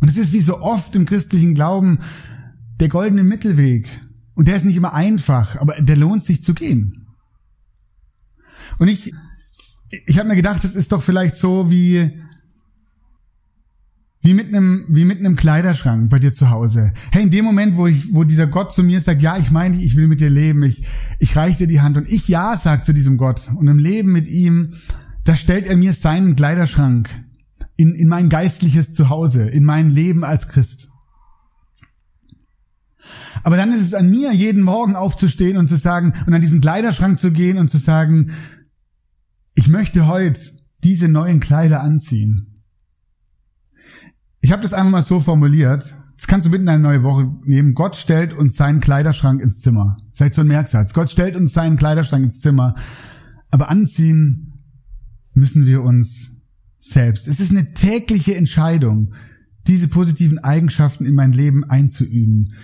Und 0.00 0.08
es 0.08 0.16
ist 0.16 0.32
wie 0.32 0.40
so 0.40 0.62
oft 0.62 0.96
im 0.96 1.04
christlichen 1.04 1.54
Glauben 1.54 1.98
der 2.80 2.88
goldene 2.88 3.24
Mittelweg. 3.24 3.88
Und 4.34 4.48
der 4.48 4.56
ist 4.56 4.64
nicht 4.64 4.76
immer 4.76 4.94
einfach, 4.94 5.56
aber 5.60 5.74
der 5.80 5.96
lohnt 5.96 6.22
sich 6.22 6.42
zu 6.42 6.54
gehen. 6.54 7.06
Und 8.78 8.88
ich, 8.88 9.12
ich 10.06 10.18
habe 10.18 10.28
mir 10.28 10.36
gedacht, 10.36 10.64
das 10.64 10.74
ist 10.74 10.92
doch 10.92 11.02
vielleicht 11.02 11.36
so 11.36 11.70
wie, 11.70 12.20
wie 14.22 14.34
mit 14.34 14.48
einem, 14.48 14.86
wie 14.88 15.04
mit 15.04 15.20
einem 15.20 15.36
Kleiderschrank 15.36 16.10
bei 16.10 16.18
dir 16.18 16.32
zu 16.32 16.50
Hause. 16.50 16.92
Hey, 17.12 17.22
in 17.22 17.30
dem 17.30 17.44
Moment, 17.44 17.76
wo 17.76 17.86
ich, 17.86 18.12
wo 18.12 18.24
dieser 18.24 18.46
Gott 18.46 18.72
zu 18.72 18.82
mir 18.82 19.00
sagt, 19.00 19.22
ja, 19.22 19.36
ich 19.36 19.50
meine, 19.50 19.76
ich 19.76 19.96
will 19.96 20.08
mit 20.08 20.20
dir 20.20 20.30
leben, 20.30 20.62
ich, 20.64 20.84
ich 21.20 21.36
reiche 21.36 21.58
dir 21.58 21.66
die 21.66 21.80
Hand 21.80 21.96
und 21.96 22.10
ich 22.10 22.26
ja 22.26 22.56
sag 22.56 22.84
zu 22.84 22.92
diesem 22.92 23.16
Gott 23.16 23.42
und 23.54 23.68
im 23.68 23.78
Leben 23.78 24.10
mit 24.10 24.26
ihm, 24.26 24.74
da 25.24 25.36
stellt 25.36 25.68
er 25.68 25.76
mir 25.76 25.92
seinen 25.92 26.36
Kleiderschrank 26.36 27.08
in, 27.76 27.94
in 27.94 28.08
mein 28.08 28.28
geistliches 28.28 28.94
Zuhause, 28.94 29.48
in 29.48 29.64
mein 29.64 29.90
Leben 29.90 30.24
als 30.24 30.48
Christ. 30.48 30.83
Aber 33.44 33.56
dann 33.56 33.70
ist 33.70 33.82
es 33.82 33.94
an 33.94 34.10
mir, 34.10 34.32
jeden 34.32 34.62
Morgen 34.62 34.96
aufzustehen 34.96 35.58
und 35.58 35.68
zu 35.68 35.76
sagen, 35.76 36.14
und 36.26 36.34
an 36.34 36.40
diesen 36.40 36.60
Kleiderschrank 36.60 37.20
zu 37.20 37.30
gehen 37.30 37.58
und 37.58 37.68
zu 37.68 37.78
sagen, 37.78 38.32
ich 39.54 39.68
möchte 39.68 40.06
heute 40.06 40.40
diese 40.82 41.08
neuen 41.08 41.40
Kleider 41.40 41.80
anziehen. 41.80 42.62
Ich 44.40 44.50
habe 44.50 44.62
das 44.62 44.72
einfach 44.72 44.90
mal 44.90 45.02
so 45.02 45.20
formuliert. 45.20 45.94
Das 46.16 46.26
kannst 46.26 46.46
du 46.46 46.50
mitten 46.50 46.64
in 46.64 46.68
eine 46.70 46.82
neue 46.82 47.02
Woche 47.02 47.30
nehmen. 47.44 47.74
Gott 47.74 47.96
stellt 47.96 48.32
uns 48.32 48.54
seinen 48.56 48.80
Kleiderschrank 48.80 49.42
ins 49.42 49.60
Zimmer. 49.60 49.98
Vielleicht 50.14 50.34
so 50.34 50.40
ein 50.40 50.48
Merksatz. 50.48 50.94
Gott 50.94 51.10
stellt 51.10 51.36
uns 51.36 51.52
seinen 51.52 51.76
Kleiderschrank 51.76 52.24
ins 52.24 52.40
Zimmer. 52.40 52.74
Aber 53.50 53.68
anziehen 53.68 54.54
müssen 55.34 55.66
wir 55.66 55.82
uns 55.82 56.34
selbst. 56.80 57.28
Es 57.28 57.40
ist 57.40 57.50
eine 57.50 57.72
tägliche 57.74 58.36
Entscheidung, 58.36 59.14
diese 59.66 59.88
positiven 59.88 60.38
Eigenschaften 60.38 61.04
in 61.04 61.14
mein 61.14 61.32
Leben 61.32 61.64
einzuüben. 61.64 62.54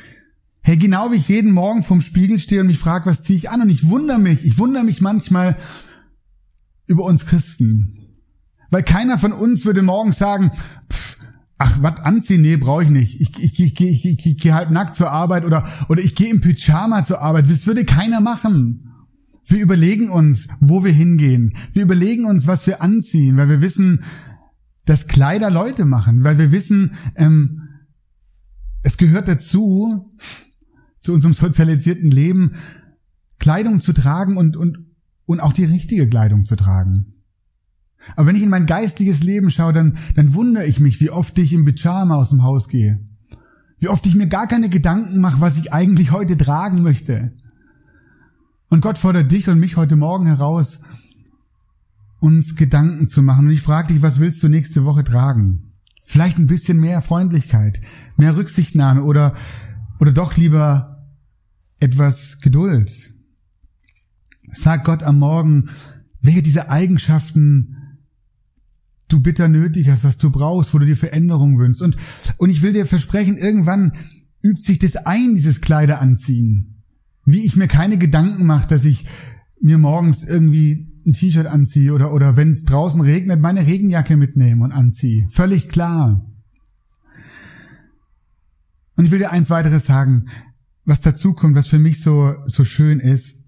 Hey, 0.62 0.76
genau 0.76 1.11
wie 1.11 1.17
ich 1.17 1.29
jeden 1.29 1.52
Morgen 1.52 1.83
vorm 1.83 2.00
Spiegel 2.00 2.38
stehe 2.38 2.61
und 2.61 2.67
mich 2.67 2.79
frage, 2.79 3.07
was 3.07 3.23
ziehe 3.23 3.38
ich 3.38 3.50
an? 3.50 3.62
Und 3.62 3.71
ich 3.71 3.88
wundere 3.88 4.19
mich, 4.19 4.45
ich 4.45 4.59
wundere 4.59 4.85
mich 4.85 5.00
manchmal 5.00 5.57
über 6.87 7.05
uns 7.05 7.26
Christen. 7.26 7.97
Weil 8.71 8.83
keiner 8.83 9.19
von 9.19 9.33
uns 9.33 9.64
würde 9.64 9.83
morgen 9.83 10.12
sagen, 10.12 10.50
pff, 10.93 11.17
ach, 11.59 11.79
was 11.81 12.00
anziehen? 12.00 12.43
Nee, 12.43 12.57
brauche 12.57 12.85
ich 12.85 12.90
nicht. 12.90 13.21
Ich, 13.21 13.38
ich, 13.38 13.61
ich, 13.61 13.81
ich, 13.81 14.05
ich, 14.05 14.26
ich 14.26 14.37
gehe 14.38 14.55
halb 14.55 14.71
nackt 14.71 14.97
zur 14.97 15.11
Arbeit 15.11 15.45
oder, 15.45 15.67
oder 15.88 16.02
ich 16.02 16.14
gehe 16.14 16.31
im 16.31 16.40
Pyjama 16.40 17.05
zur 17.05 17.21
Arbeit. 17.21 17.49
Das 17.49 17.67
würde 17.67 17.85
keiner 17.85 18.21
machen. 18.21 18.87
Wir 19.47 19.61
überlegen 19.61 20.11
uns, 20.11 20.49
wo 20.61 20.85
wir 20.85 20.93
hingehen. 20.93 21.55
Wir 21.73 21.83
überlegen 21.83 22.26
uns, 22.26 22.47
was 22.47 22.67
wir 22.67 22.83
anziehen, 22.83 23.37
weil 23.37 23.49
wir 23.49 23.61
wissen, 23.61 24.05
dass 24.85 25.07
Kleider 25.07 25.50
Leute 25.50 25.85
machen, 25.85 26.23
weil 26.25 26.38
wir 26.38 26.52
wissen, 26.52 26.95
ähm, 27.17 27.62
es 28.83 28.97
gehört 28.97 29.29
dazu, 29.29 30.12
zu 31.00 31.12
unserem 31.12 31.33
sozialisierten 31.35 32.11
Leben, 32.11 32.52
Kleidung 33.38 33.80
zu 33.80 33.92
tragen 33.92 34.37
und, 34.37 34.57
und, 34.57 34.78
und 35.26 35.40
auch 35.40 35.52
die 35.52 35.64
richtige 35.64 36.09
Kleidung 36.09 36.45
zu 36.45 36.57
tragen. 36.57 37.14
Aber 38.16 38.26
wenn 38.26 38.37
ich 38.37 38.42
in 38.42 38.50
mein 38.50 38.66
geistliches 38.66 39.23
Leben 39.23 39.50
schaue, 39.50 39.73
dann, 39.73 39.99
dann 40.14 40.35
wundere 40.35 40.66
ich 40.66 40.80
mich, 40.80 41.00
wie 41.00 41.11
oft 41.11 41.38
ich 41.38 41.52
im 41.52 41.64
Pyjama 41.64 42.16
aus 42.16 42.30
dem 42.30 42.42
Haus 42.42 42.69
gehe. 42.69 43.00
Wie 43.78 43.88
oft 43.88 44.07
ich 44.07 44.14
mir 44.14 44.26
gar 44.26 44.47
keine 44.47 44.69
Gedanken 44.69 45.21
mache, 45.21 45.40
was 45.40 45.59
ich 45.59 45.73
eigentlich 45.73 46.11
heute 46.11 46.37
tragen 46.37 46.83
möchte. 46.83 47.33
Und 48.69 48.83
Gott 48.83 48.99
fordert 48.99 49.30
dich 49.33 49.49
und 49.49 49.59
mich 49.59 49.76
heute 49.76 49.97
Morgen 49.97 50.26
heraus, 50.26 50.80
uns 52.21 52.57
Gedanken 52.57 53.09
zu 53.09 53.23
machen. 53.23 53.47
Und 53.47 53.52
ich 53.52 53.62
frage 53.62 53.92
dich, 53.92 54.02
was 54.02 54.21
willst 54.21 54.42
du 54.42 54.49
nächste 54.49 54.85
Woche 54.85 55.04
tragen? 55.04 55.73
Vielleicht 56.04 56.38
ein 56.38 56.47
bisschen 56.47 56.80
mehr 56.80 57.00
Freundlichkeit, 57.00 57.80
mehr 58.16 58.37
Rücksichtnahme 58.37 59.02
oder, 59.02 59.35
oder 60.00 60.12
doch 60.12 60.37
lieber 60.37 61.07
etwas 61.78 62.40
Geduld. 62.40 62.90
Sag 64.52 64.85
Gott 64.85 65.02
am 65.02 65.19
Morgen, 65.19 65.69
welche 66.21 66.42
dieser 66.42 66.71
Eigenschaften 66.71 67.76
du 69.09 69.21
bitter 69.21 69.49
nötig 69.49 69.88
hast, 69.88 70.04
was 70.04 70.19
du 70.19 70.30
brauchst, 70.30 70.73
wo 70.75 70.78
du 70.78 70.87
dir 70.87 70.97
Veränderung 70.97 71.59
wünschst. 71.59 71.83
Und, 71.83 71.97
und 72.38 72.50
ich 72.50 72.62
will 72.62 72.73
dir 72.73 72.87
versprechen, 72.87 73.37
irgendwann 73.37 73.92
übt 74.42 74.62
sich 74.62 74.78
das 74.78 74.97
ein, 74.97 75.35
dieses 75.35 75.61
Kleider 75.61 76.00
anziehen. 76.00 76.83
Wie 77.25 77.45
ich 77.45 77.57
mir 77.57 77.69
keine 77.69 77.99
Gedanken 77.99 78.47
mache, 78.47 78.69
dass 78.69 78.85
ich 78.85 79.07
mir 79.61 79.78
morgens 79.78 80.23
irgendwie 80.26 80.88
ein 81.07 81.12
T-Shirt 81.12 81.47
anziehe 81.47 81.92
oder, 81.92 82.12
oder 82.12 82.37
wenn 82.37 82.54
es 82.54 82.64
draußen 82.64 83.00
regnet, 83.00 83.40
meine 83.40 83.66
Regenjacke 83.66 84.16
mitnehme 84.16 84.64
und 84.64 84.73
anziehe. 84.73 85.28
Völlig 85.28 85.69
klar. 85.69 86.29
Und 89.00 89.07
ich 89.07 89.12
will 89.12 89.19
dir 89.21 89.30
eins 89.30 89.49
weiteres 89.49 89.87
sagen. 89.87 90.26
was 90.85 91.00
dazu 91.00 91.33
kommt, 91.33 91.57
was 91.57 91.69
für 91.69 91.78
mich 91.78 92.02
so, 92.02 92.35
so 92.45 92.64
schön 92.64 93.00
ist, 93.00 93.47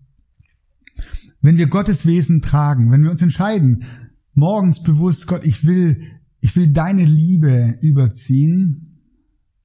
wenn 1.42 1.58
wir 1.58 1.66
Gottes 1.66 2.06
Wesen 2.06 2.40
tragen, 2.40 2.90
wenn 2.90 3.02
wir 3.02 3.10
uns 3.10 3.20
entscheiden, 3.20 3.84
morgens 4.32 4.82
bewusst, 4.82 5.26
Gott, 5.26 5.44
ich 5.44 5.66
will, 5.66 6.04
ich 6.40 6.56
will 6.56 6.72
deine 6.72 7.04
Liebe 7.04 7.76
überziehen, 7.82 8.98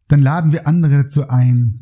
dann 0.09 0.19
laden 0.19 0.51
wir 0.51 0.67
andere 0.67 1.03
dazu 1.03 1.29
ein, 1.29 1.75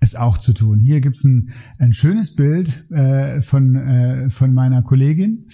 es 0.00 0.16
auch 0.16 0.38
zu 0.38 0.54
tun. 0.54 0.78
Hier 0.78 1.02
gibt's 1.02 1.22
ein, 1.22 1.50
ein 1.78 1.92
schönes 1.92 2.34
Bild 2.34 2.90
äh, 2.92 3.42
von, 3.42 3.76
äh, 3.76 4.30
von 4.30 4.54
meiner 4.54 4.80
Kollegin. 4.80 5.48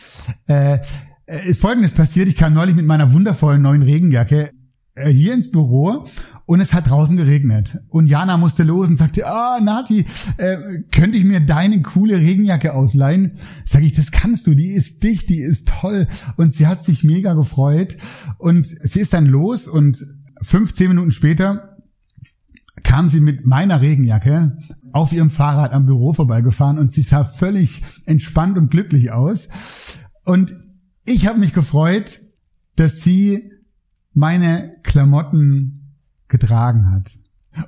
Äh, 0.47 0.79
äh, 1.27 1.55
Folgendes 1.55 1.91
passiert, 1.91 2.29
ich 2.29 2.37
kam 2.37 2.55
neulich 2.55 2.77
mit 2.77 2.87
meiner 2.87 3.13
wundervollen 3.13 3.63
neuen 3.63 3.83
Regenjacke 3.83 4.53
äh, 4.95 5.11
hier 5.11 5.35
ins 5.35 5.51
Büro 5.51 6.07
und 6.47 6.61
es 6.61 6.73
hat 6.73 6.89
draußen 6.91 7.17
geregnet. 7.17 7.79
Und 7.89 8.07
Jana 8.07 8.37
musste 8.37 8.63
los 8.63 8.89
und 8.89 8.97
sagte, 8.97 9.27
ah, 9.27 9.61
Nati, 9.61 10.05
äh, 10.37 10.57
könnte 10.91 11.19
ich 11.19 11.25
mir 11.25 11.41
deine 11.41 11.83
coole 11.83 12.19
Regenjacke 12.19 12.75
ausleihen? 12.75 13.39
Sag 13.65 13.83
ich, 13.83 13.93
das 13.93 14.11
kannst 14.11 14.47
du, 14.47 14.55
die 14.55 14.73
ist 14.73 15.03
dicht, 15.03 15.29
die 15.29 15.41
ist 15.41 15.69
toll. 15.69 16.09
Und 16.37 16.55
sie 16.55 16.67
hat 16.67 16.85
sich 16.85 17.05
mega 17.05 17.35
gefreut. 17.35 17.97
Und 18.39 18.67
sie 18.67 19.01
ist 19.01 19.15
dann 19.15 19.27
los 19.27 19.67
und 19.69 19.99
15 20.43 20.89
Minuten 20.89 21.13
später 21.13 21.77
kam 22.83 23.09
sie 23.09 23.21
mit 23.21 23.47
meiner 23.47 23.81
Regenjacke 23.81 24.59
auf 24.93 25.13
ihrem 25.13 25.31
Fahrrad 25.31 25.73
am 25.73 25.87
Büro 25.87 26.13
vorbeigefahren 26.13 26.79
und 26.79 26.91
sie 26.91 27.03
sah 27.03 27.25
völlig 27.25 27.83
entspannt 28.07 28.59
und 28.59 28.71
glücklich 28.71 29.13
aus. 29.13 29.49
Und 30.25 30.57
ich 31.05 31.27
habe 31.27 31.39
mich 31.39 31.53
gefreut, 31.53 32.21
dass 32.77 33.01
sie 33.01 33.51
meine 34.15 34.73
Klamotten 34.83 35.82
getragen 36.33 36.91
hat. 36.91 37.13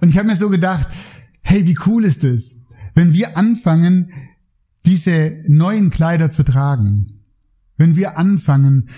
Und 0.00 0.08
ich 0.08 0.18
habe 0.18 0.26
mir 0.26 0.36
so 0.36 0.48
gedacht, 0.48 0.88
hey, 1.42 1.66
wie 1.66 1.78
cool 1.86 2.04
ist 2.04 2.24
es, 2.24 2.60
wenn 2.94 3.12
wir 3.12 3.36
anfangen, 3.36 4.10
diese 4.86 5.42
neuen 5.46 5.90
Kleider 5.90 6.30
zu 6.30 6.42
tragen. 6.42 7.06
Wenn 7.76 7.96
wir 7.96 8.18
anfangen, 8.18 8.88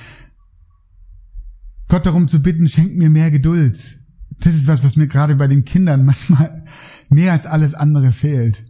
Gott 1.88 2.06
darum 2.06 2.28
zu 2.28 2.40
bitten, 2.40 2.68
schenk 2.68 2.96
mir 2.96 3.10
mehr 3.10 3.30
Geduld. 3.30 4.00
Das 4.38 4.54
ist 4.54 4.68
was, 4.68 4.84
was 4.84 4.96
mir 4.96 5.06
gerade 5.06 5.34
bei 5.36 5.46
den 5.46 5.64
Kindern 5.64 6.04
manchmal 6.04 6.64
mehr 7.08 7.32
als 7.32 7.46
alles 7.46 7.74
andere 7.74 8.12
fehlt. 8.12 8.64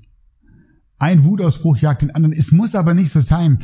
Ein 0.98 1.24
Wutausbruch 1.24 1.78
jagt 1.78 2.02
den 2.02 2.14
anderen. 2.14 2.32
Es 2.32 2.52
muss 2.52 2.74
aber 2.74 2.94
nicht 2.94 3.12
so 3.12 3.20
sein. 3.20 3.62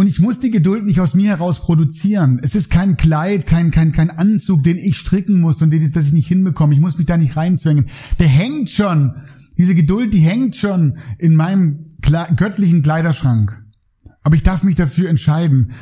Und 0.00 0.06
ich 0.06 0.18
muss 0.18 0.40
die 0.40 0.50
Geduld 0.50 0.86
nicht 0.86 0.98
aus 0.98 1.12
mir 1.12 1.28
heraus 1.28 1.60
produzieren. 1.60 2.40
Es 2.42 2.54
ist 2.54 2.70
kein 2.70 2.96
Kleid, 2.96 3.46
kein, 3.46 3.70
kein, 3.70 3.92
kein 3.92 4.08
Anzug, 4.08 4.62
den 4.62 4.78
ich 4.78 4.96
stricken 4.96 5.42
muss 5.42 5.60
und 5.60 5.68
den, 5.68 5.92
das 5.92 6.06
ich 6.06 6.14
nicht 6.14 6.26
hinbekomme. 6.26 6.72
Ich 6.72 6.80
muss 6.80 6.96
mich 6.96 7.06
da 7.06 7.18
nicht 7.18 7.36
reinzwängen. 7.36 7.84
Der 8.18 8.26
hängt 8.26 8.70
schon. 8.70 9.16
Diese 9.58 9.74
Geduld, 9.74 10.14
die 10.14 10.20
hängt 10.20 10.56
schon 10.56 10.96
in 11.18 11.36
meinem 11.36 11.96
göttlichen 12.00 12.82
Kleiderschrank. 12.82 13.62
Aber 14.22 14.36
ich 14.36 14.42
darf 14.42 14.62
mich 14.62 14.74
dafür 14.74 15.10
entscheiden, 15.10 15.72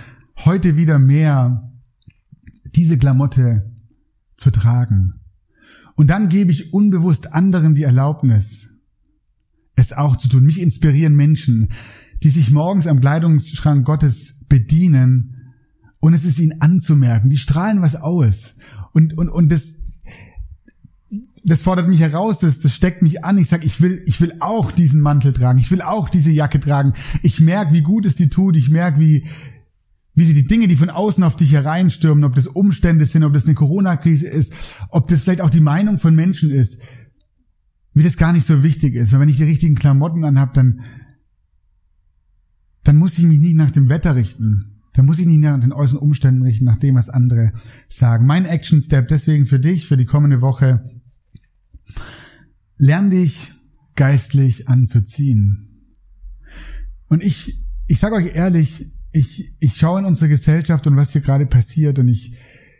heute 0.44 0.76
wieder 0.76 0.98
mehr 0.98 1.70
diese 2.74 2.98
Klamotte 2.98 3.70
zu 4.34 4.50
tragen. 4.50 5.12
Und 5.94 6.08
dann 6.08 6.28
gebe 6.28 6.50
ich 6.50 6.74
unbewusst 6.74 7.34
anderen 7.34 7.76
die 7.76 7.84
Erlaubnis, 7.84 8.66
es 9.76 9.92
auch 9.92 10.16
zu 10.16 10.28
tun. 10.28 10.44
Mich 10.44 10.60
inspirieren 10.60 11.14
Menschen, 11.14 11.68
die 12.22 12.30
sich 12.30 12.50
morgens 12.50 12.86
am 12.86 13.00
Kleidungsschrank 13.00 13.84
Gottes 13.84 14.34
bedienen 14.48 15.52
und 16.00 16.14
es 16.14 16.24
ist 16.24 16.38
ihnen 16.38 16.60
anzumerken. 16.60 17.30
Die 17.30 17.38
strahlen 17.38 17.82
was 17.82 17.96
aus. 17.96 18.54
Und, 18.92 19.16
und, 19.16 19.28
und 19.28 19.50
das, 19.50 19.78
das 21.44 21.62
fordert 21.62 21.88
mich 21.88 22.00
heraus, 22.00 22.38
das, 22.38 22.60
das 22.60 22.74
steckt 22.74 23.02
mich 23.02 23.24
an. 23.24 23.38
Ich 23.38 23.48
sag, 23.48 23.64
ich 23.64 23.80
will, 23.80 24.02
ich 24.06 24.20
will 24.20 24.34
auch 24.40 24.70
diesen 24.70 25.00
Mantel 25.00 25.32
tragen. 25.32 25.58
Ich 25.58 25.70
will 25.70 25.82
auch 25.82 26.08
diese 26.08 26.30
Jacke 26.30 26.60
tragen. 26.60 26.94
Ich 27.22 27.40
merke, 27.40 27.72
wie 27.72 27.82
gut 27.82 28.06
es 28.06 28.16
dir 28.16 28.30
tut. 28.30 28.56
Ich 28.56 28.70
merke, 28.70 29.00
wie, 29.00 29.26
wie 30.14 30.24
sie 30.24 30.34
die 30.34 30.46
Dinge, 30.46 30.68
die 30.68 30.76
von 30.76 30.90
außen 30.90 31.22
auf 31.24 31.36
dich 31.36 31.52
hereinstürmen, 31.52 32.24
ob 32.24 32.34
das 32.34 32.46
Umstände 32.46 33.06
sind, 33.06 33.24
ob 33.24 33.32
das 33.32 33.44
eine 33.44 33.54
Corona-Krise 33.54 34.28
ist, 34.28 34.52
ob 34.90 35.08
das 35.08 35.22
vielleicht 35.22 35.40
auch 35.40 35.50
die 35.50 35.60
Meinung 35.60 35.98
von 35.98 36.14
Menschen 36.14 36.50
ist, 36.50 36.80
wie 37.94 38.02
das 38.02 38.16
gar 38.16 38.32
nicht 38.32 38.46
so 38.46 38.62
wichtig 38.62 38.94
ist. 38.94 39.12
Weil 39.12 39.20
wenn 39.20 39.28
ich 39.28 39.36
die 39.36 39.44
richtigen 39.44 39.74
Klamotten 39.74 40.24
anhab, 40.24 40.54
dann, 40.54 40.80
dann 42.88 42.96
muss 42.96 43.18
ich 43.18 43.24
mich 43.24 43.38
nicht 43.38 43.54
nach 43.54 43.70
dem 43.70 43.90
Wetter 43.90 44.16
richten. 44.16 44.80
Dann 44.94 45.04
muss 45.04 45.18
ich 45.18 45.26
nicht 45.26 45.40
nach 45.40 45.60
den 45.60 45.74
äußeren 45.74 46.00
Umständen 46.00 46.40
richten, 46.40 46.64
nach 46.64 46.78
dem, 46.78 46.94
was 46.94 47.10
andere 47.10 47.52
sagen. 47.90 48.26
Mein 48.26 48.46
Action 48.46 48.80
Step 48.80 49.08
deswegen 49.08 49.44
für 49.44 49.60
dich, 49.60 49.86
für 49.86 49.98
die 49.98 50.06
kommende 50.06 50.40
Woche. 50.40 50.82
Lern 52.78 53.10
dich 53.10 53.52
geistlich 53.94 54.70
anzuziehen. 54.70 55.84
Und 57.08 57.22
ich, 57.22 57.62
ich 57.88 57.98
sage 57.98 58.14
euch 58.14 58.34
ehrlich, 58.34 58.90
ich, 59.12 59.52
ich 59.60 59.76
schaue 59.76 60.00
in 60.00 60.06
unsere 60.06 60.30
Gesellschaft 60.30 60.86
und 60.86 60.96
was 60.96 61.12
hier 61.12 61.20
gerade 61.20 61.44
passiert 61.44 61.98
und 61.98 62.08
ich, 62.08 62.38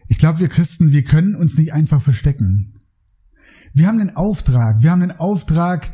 ich 0.09 0.16
glaube, 0.16 0.38
wir 0.38 0.49
Christen, 0.49 0.90
wir 0.90 1.05
können 1.05 1.37
uns 1.37 1.59
nicht 1.59 1.75
einfach 1.75 2.01
verstecken. 2.01 2.81
Wir 3.75 3.87
haben 3.87 4.01
einen 4.01 4.16
Auftrag, 4.16 4.83
wir 4.83 4.90
haben 4.90 5.03
einen 5.03 5.18
Auftrag, 5.18 5.92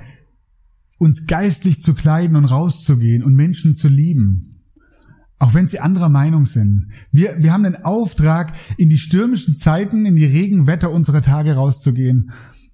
uns 0.98 1.26
geistlich 1.26 1.82
zu 1.82 1.94
kleiden 1.94 2.36
und 2.36 2.44
rauszugehen 2.44 3.22
und 3.22 3.34
Menschen 3.34 3.74
zu 3.74 3.88
lieben. 3.88 4.50
Auch 5.38 5.54
wenn 5.54 5.68
sie 5.68 5.80
anderer 5.80 6.08
Meinung 6.08 6.46
sind. 6.46 6.88
Wir, 7.10 7.36
wir 7.38 7.52
haben 7.52 7.64
den 7.64 7.84
Auftrag, 7.84 8.54
in 8.76 8.88
die 8.88 8.98
stürmischen 8.98 9.58
Zeiten, 9.58 10.06
in 10.06 10.16
die 10.16 10.24
Regenwetter 10.24 10.90
unserer 10.90 11.22
Tage 11.22 11.54
rauszugehen 11.54 12.30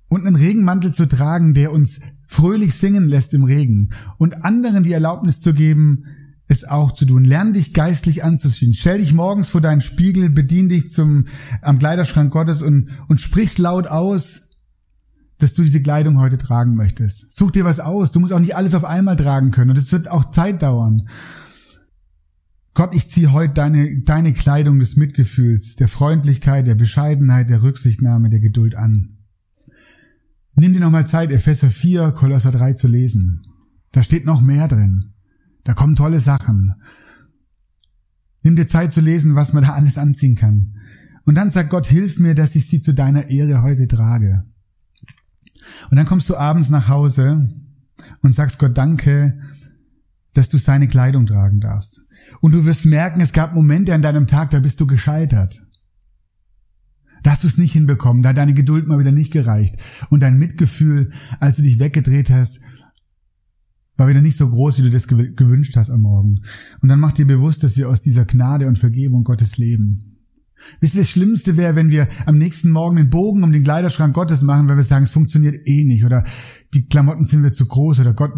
und 0.08 0.26
einen 0.26 0.36
Regenmantel 0.36 0.92
zu 0.92 1.06
tragen, 1.08 1.54
der 1.54 1.72
uns 1.72 2.00
fröhlich 2.26 2.74
singen 2.74 3.08
lässt 3.08 3.34
im 3.34 3.44
Regen 3.44 3.90
und 4.18 4.44
anderen 4.44 4.84
die 4.84 4.92
Erlaubnis 4.92 5.40
zu 5.40 5.54
geben, 5.54 6.04
es 6.50 6.64
auch 6.64 6.92
zu 6.92 7.06
tun. 7.06 7.24
Lern 7.24 7.52
dich 7.52 7.72
geistlich 7.72 8.24
anzuziehen. 8.24 8.74
Stell 8.74 8.98
dich 8.98 9.14
morgens 9.14 9.48
vor 9.48 9.60
deinen 9.60 9.80
Spiegel, 9.80 10.30
bedien 10.30 10.68
dich 10.68 10.90
zum, 10.90 11.26
am 11.62 11.78
Kleiderschrank 11.78 12.32
Gottes 12.32 12.60
und, 12.60 12.90
und 13.08 13.20
sprich's 13.20 13.58
laut 13.58 13.86
aus, 13.86 14.49
dass 15.42 15.54
du 15.54 15.62
diese 15.62 15.82
Kleidung 15.82 16.18
heute 16.18 16.38
tragen 16.38 16.74
möchtest. 16.74 17.26
Such 17.30 17.50
dir 17.50 17.64
was 17.64 17.80
aus. 17.80 18.12
Du 18.12 18.20
musst 18.20 18.32
auch 18.32 18.38
nicht 18.38 18.56
alles 18.56 18.74
auf 18.74 18.84
einmal 18.84 19.16
tragen 19.16 19.50
können. 19.50 19.70
Und 19.70 19.78
es 19.78 19.92
wird 19.92 20.10
auch 20.10 20.30
Zeit 20.30 20.62
dauern. 20.62 21.08
Gott, 22.74 22.94
ich 22.94 23.10
ziehe 23.10 23.32
heute 23.32 23.54
deine, 23.54 24.00
deine 24.02 24.32
Kleidung 24.32 24.78
des 24.78 24.96
Mitgefühls, 24.96 25.76
der 25.76 25.88
Freundlichkeit, 25.88 26.66
der 26.66 26.76
Bescheidenheit, 26.76 27.50
der 27.50 27.62
Rücksichtnahme, 27.62 28.30
der 28.30 28.40
Geduld 28.40 28.76
an. 28.76 29.18
Nimm 30.54 30.72
dir 30.72 30.80
nochmal 30.80 31.06
Zeit, 31.06 31.30
Epheser 31.30 31.70
4, 31.70 32.12
Kolosser 32.12 32.52
3 32.52 32.74
zu 32.74 32.86
lesen. 32.86 33.42
Da 33.92 34.02
steht 34.02 34.24
noch 34.24 34.40
mehr 34.40 34.68
drin. 34.68 35.12
Da 35.64 35.74
kommen 35.74 35.96
tolle 35.96 36.20
Sachen. 36.20 36.74
Nimm 38.42 38.56
dir 38.56 38.66
Zeit 38.66 38.92
zu 38.92 39.00
lesen, 39.00 39.34
was 39.34 39.52
man 39.52 39.64
da 39.64 39.72
alles 39.72 39.98
anziehen 39.98 40.36
kann. 40.36 40.76
Und 41.24 41.34
dann 41.34 41.50
sagt 41.50 41.70
Gott, 41.70 41.86
hilf 41.86 42.18
mir, 42.18 42.34
dass 42.34 42.54
ich 42.54 42.68
sie 42.68 42.80
zu 42.80 42.94
deiner 42.94 43.28
Ehre 43.28 43.62
heute 43.62 43.86
trage. 43.86 44.44
Und 45.90 45.96
dann 45.96 46.06
kommst 46.06 46.28
du 46.28 46.36
abends 46.36 46.68
nach 46.70 46.88
Hause 46.88 47.48
und 48.22 48.34
sagst 48.34 48.58
Gott 48.58 48.76
Danke, 48.76 49.40
dass 50.34 50.48
du 50.48 50.58
seine 50.58 50.88
Kleidung 50.88 51.26
tragen 51.26 51.60
darfst. 51.60 52.00
Und 52.40 52.52
du 52.52 52.64
wirst 52.64 52.86
merken, 52.86 53.20
es 53.20 53.32
gab 53.32 53.54
Momente 53.54 53.94
an 53.94 54.02
deinem 54.02 54.26
Tag, 54.26 54.50
da 54.50 54.60
bist 54.60 54.80
du 54.80 54.86
gescheitert. 54.86 55.60
Da 57.22 57.32
hast 57.32 57.44
du 57.44 57.48
es 57.48 57.58
nicht 57.58 57.72
hinbekommen, 57.72 58.22
da 58.22 58.30
hat 58.30 58.38
deine 58.38 58.54
Geduld 58.54 58.86
mal 58.86 58.98
wieder 58.98 59.12
nicht 59.12 59.32
gereicht. 59.32 59.76
Und 60.08 60.20
dein 60.20 60.38
Mitgefühl, 60.38 61.10
als 61.38 61.56
du 61.56 61.62
dich 61.62 61.78
weggedreht 61.78 62.30
hast, 62.30 62.60
war 63.96 64.08
wieder 64.08 64.22
nicht 64.22 64.38
so 64.38 64.48
groß, 64.48 64.78
wie 64.78 64.82
du 64.82 64.90
das 64.90 65.06
gewünscht 65.06 65.76
hast 65.76 65.90
am 65.90 66.00
Morgen. 66.00 66.40
Und 66.80 66.88
dann 66.88 67.00
mach 67.00 67.12
dir 67.12 67.26
bewusst, 67.26 67.62
dass 67.62 67.76
wir 67.76 67.90
aus 67.90 68.00
dieser 68.00 68.24
Gnade 68.24 68.66
und 68.66 68.78
Vergebung 68.78 69.24
Gottes 69.24 69.58
leben. 69.58 70.09
Wisst 70.80 70.94
ihr, 70.94 71.00
das 71.00 71.10
Schlimmste 71.10 71.56
wäre, 71.56 71.74
wenn 71.74 71.90
wir 71.90 72.08
am 72.26 72.38
nächsten 72.38 72.70
Morgen 72.70 72.96
den 72.96 73.10
Bogen 73.10 73.42
um 73.42 73.52
den 73.52 73.64
Kleiderschrank 73.64 74.14
Gottes 74.14 74.42
machen, 74.42 74.68
weil 74.68 74.76
wir 74.76 74.84
sagen, 74.84 75.04
es 75.04 75.10
funktioniert 75.10 75.66
eh 75.66 75.84
nicht 75.84 76.04
oder 76.04 76.24
die 76.74 76.86
Klamotten 76.86 77.24
sind 77.24 77.42
mir 77.42 77.52
zu 77.52 77.66
groß 77.66 78.00
oder 78.00 78.12
Gott, 78.12 78.32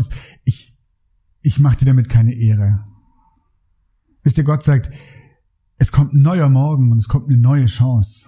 ich, 0.44 0.78
ich 1.42 1.58
mache 1.58 1.78
dir 1.78 1.86
damit 1.86 2.08
keine 2.08 2.34
Ehre. 2.34 2.84
Wisst 4.22 4.38
ihr, 4.38 4.44
Gott 4.44 4.62
sagt, 4.62 4.90
es 5.78 5.90
kommt 5.90 6.14
ein 6.14 6.22
neuer 6.22 6.48
Morgen 6.48 6.92
und 6.92 6.98
es 6.98 7.08
kommt 7.08 7.28
eine 7.28 7.38
neue 7.38 7.66
Chance. 7.66 8.26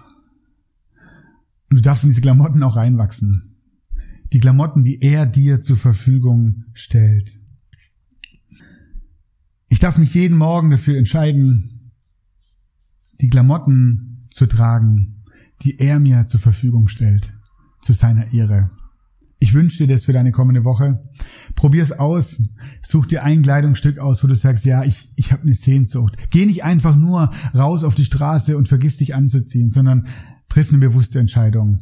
Und 1.69 1.77
du 1.77 1.81
darfst 1.81 2.03
in 2.03 2.09
diese 2.09 2.21
Klamotten 2.21 2.63
auch 2.63 2.75
reinwachsen. 2.75 3.55
Die 4.33 4.39
Klamotten, 4.39 4.83
die 4.83 5.01
er 5.01 5.25
dir 5.25 5.61
zur 5.61 5.77
Verfügung 5.77 6.65
stellt. 6.73 7.39
Ich 9.69 9.79
darf 9.79 9.97
mich 9.97 10.13
jeden 10.13 10.37
Morgen 10.37 10.69
dafür 10.69 10.97
entscheiden, 10.97 11.74
die 13.21 13.29
Klamotten 13.29 14.27
zu 14.31 14.45
tragen, 14.47 15.23
die 15.61 15.79
er 15.79 15.99
mir 15.99 16.25
zur 16.25 16.39
Verfügung 16.39 16.87
stellt, 16.87 17.33
zu 17.81 17.93
seiner 17.93 18.33
Ehre. 18.33 18.69
Ich 19.39 19.53
wünsche 19.53 19.85
dir 19.85 19.93
das 19.93 20.05
für 20.05 20.13
deine 20.13 20.31
kommende 20.31 20.63
Woche. 20.63 21.03
Probier's 21.55 21.91
aus. 21.91 22.41
Such 22.81 23.05
dir 23.05 23.23
ein 23.23 23.41
Kleidungsstück 23.41 23.99
aus, 23.99 24.23
wo 24.23 24.27
du 24.27 24.35
sagst, 24.35 24.65
ja, 24.65 24.83
ich, 24.83 25.11
ich 25.17 25.31
habe 25.31 25.43
eine 25.43 25.53
Sehnsucht. 25.53 26.17
Geh 26.29 26.45
nicht 26.45 26.63
einfach 26.63 26.95
nur 26.95 27.31
raus 27.53 27.83
auf 27.83 27.95
die 27.95 28.05
Straße 28.05 28.57
und 28.57 28.67
vergiss 28.67 28.97
dich 28.97 29.13
anzuziehen, 29.13 29.69
sondern 29.69 30.07
triff 30.49 30.69
eine 30.69 30.79
bewusste 30.79 31.19
Entscheidung, 31.19 31.79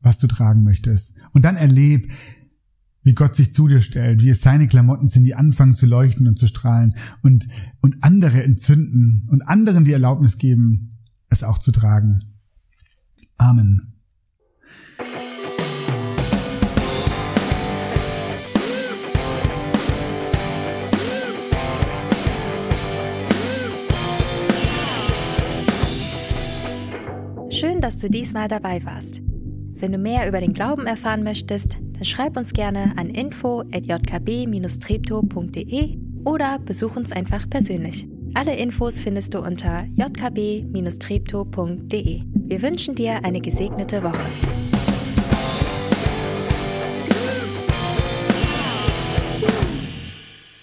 was 0.00 0.18
du 0.18 0.26
tragen 0.26 0.62
möchtest. 0.62 1.14
Und 1.32 1.44
dann 1.44 1.56
erleb, 1.56 2.10
wie 3.02 3.14
Gott 3.14 3.34
sich 3.34 3.54
zu 3.54 3.66
dir 3.66 3.80
stellt, 3.80 4.22
wie 4.22 4.28
es 4.28 4.42
seine 4.42 4.68
Klamotten 4.68 5.08
sind, 5.08 5.24
die 5.24 5.34
anfangen 5.34 5.74
zu 5.74 5.86
leuchten 5.86 6.28
und 6.28 6.38
zu 6.38 6.46
strahlen 6.46 6.94
und, 7.22 7.48
und 7.80 8.02
andere 8.02 8.42
entzünden 8.42 9.26
und 9.30 9.42
anderen 9.42 9.84
die 9.84 9.92
Erlaubnis 9.92 10.38
geben, 10.38 10.98
es 11.30 11.42
auch 11.42 11.58
zu 11.58 11.72
tragen. 11.72 12.20
Amen. 13.36 13.94
Schön, 27.50 27.80
dass 27.80 27.98
du 27.98 28.08
diesmal 28.08 28.48
dabei 28.48 28.84
warst. 28.84 29.20
Wenn 29.74 29.92
du 29.92 29.98
mehr 29.98 30.28
über 30.28 30.40
den 30.40 30.52
Glauben 30.52 30.86
erfahren 30.86 31.22
möchtest, 31.22 31.78
dann 32.00 32.06
schreib 32.06 32.36
uns 32.38 32.54
gerne 32.54 32.94
an 32.96 33.10
info@jkb-treptow.de 33.10 35.98
oder 36.24 36.58
besuch 36.58 36.96
uns 36.96 37.12
einfach 37.12 37.50
persönlich. 37.50 38.08
Alle 38.32 38.56
Infos 38.56 39.02
findest 39.02 39.34
du 39.34 39.40
unter 39.40 39.84
jkb-treptow.de. 39.96 42.22
Wir 42.32 42.62
wünschen 42.62 42.94
dir 42.94 43.22
eine 43.22 43.42
gesegnete 43.42 44.02
Woche. 44.02 44.24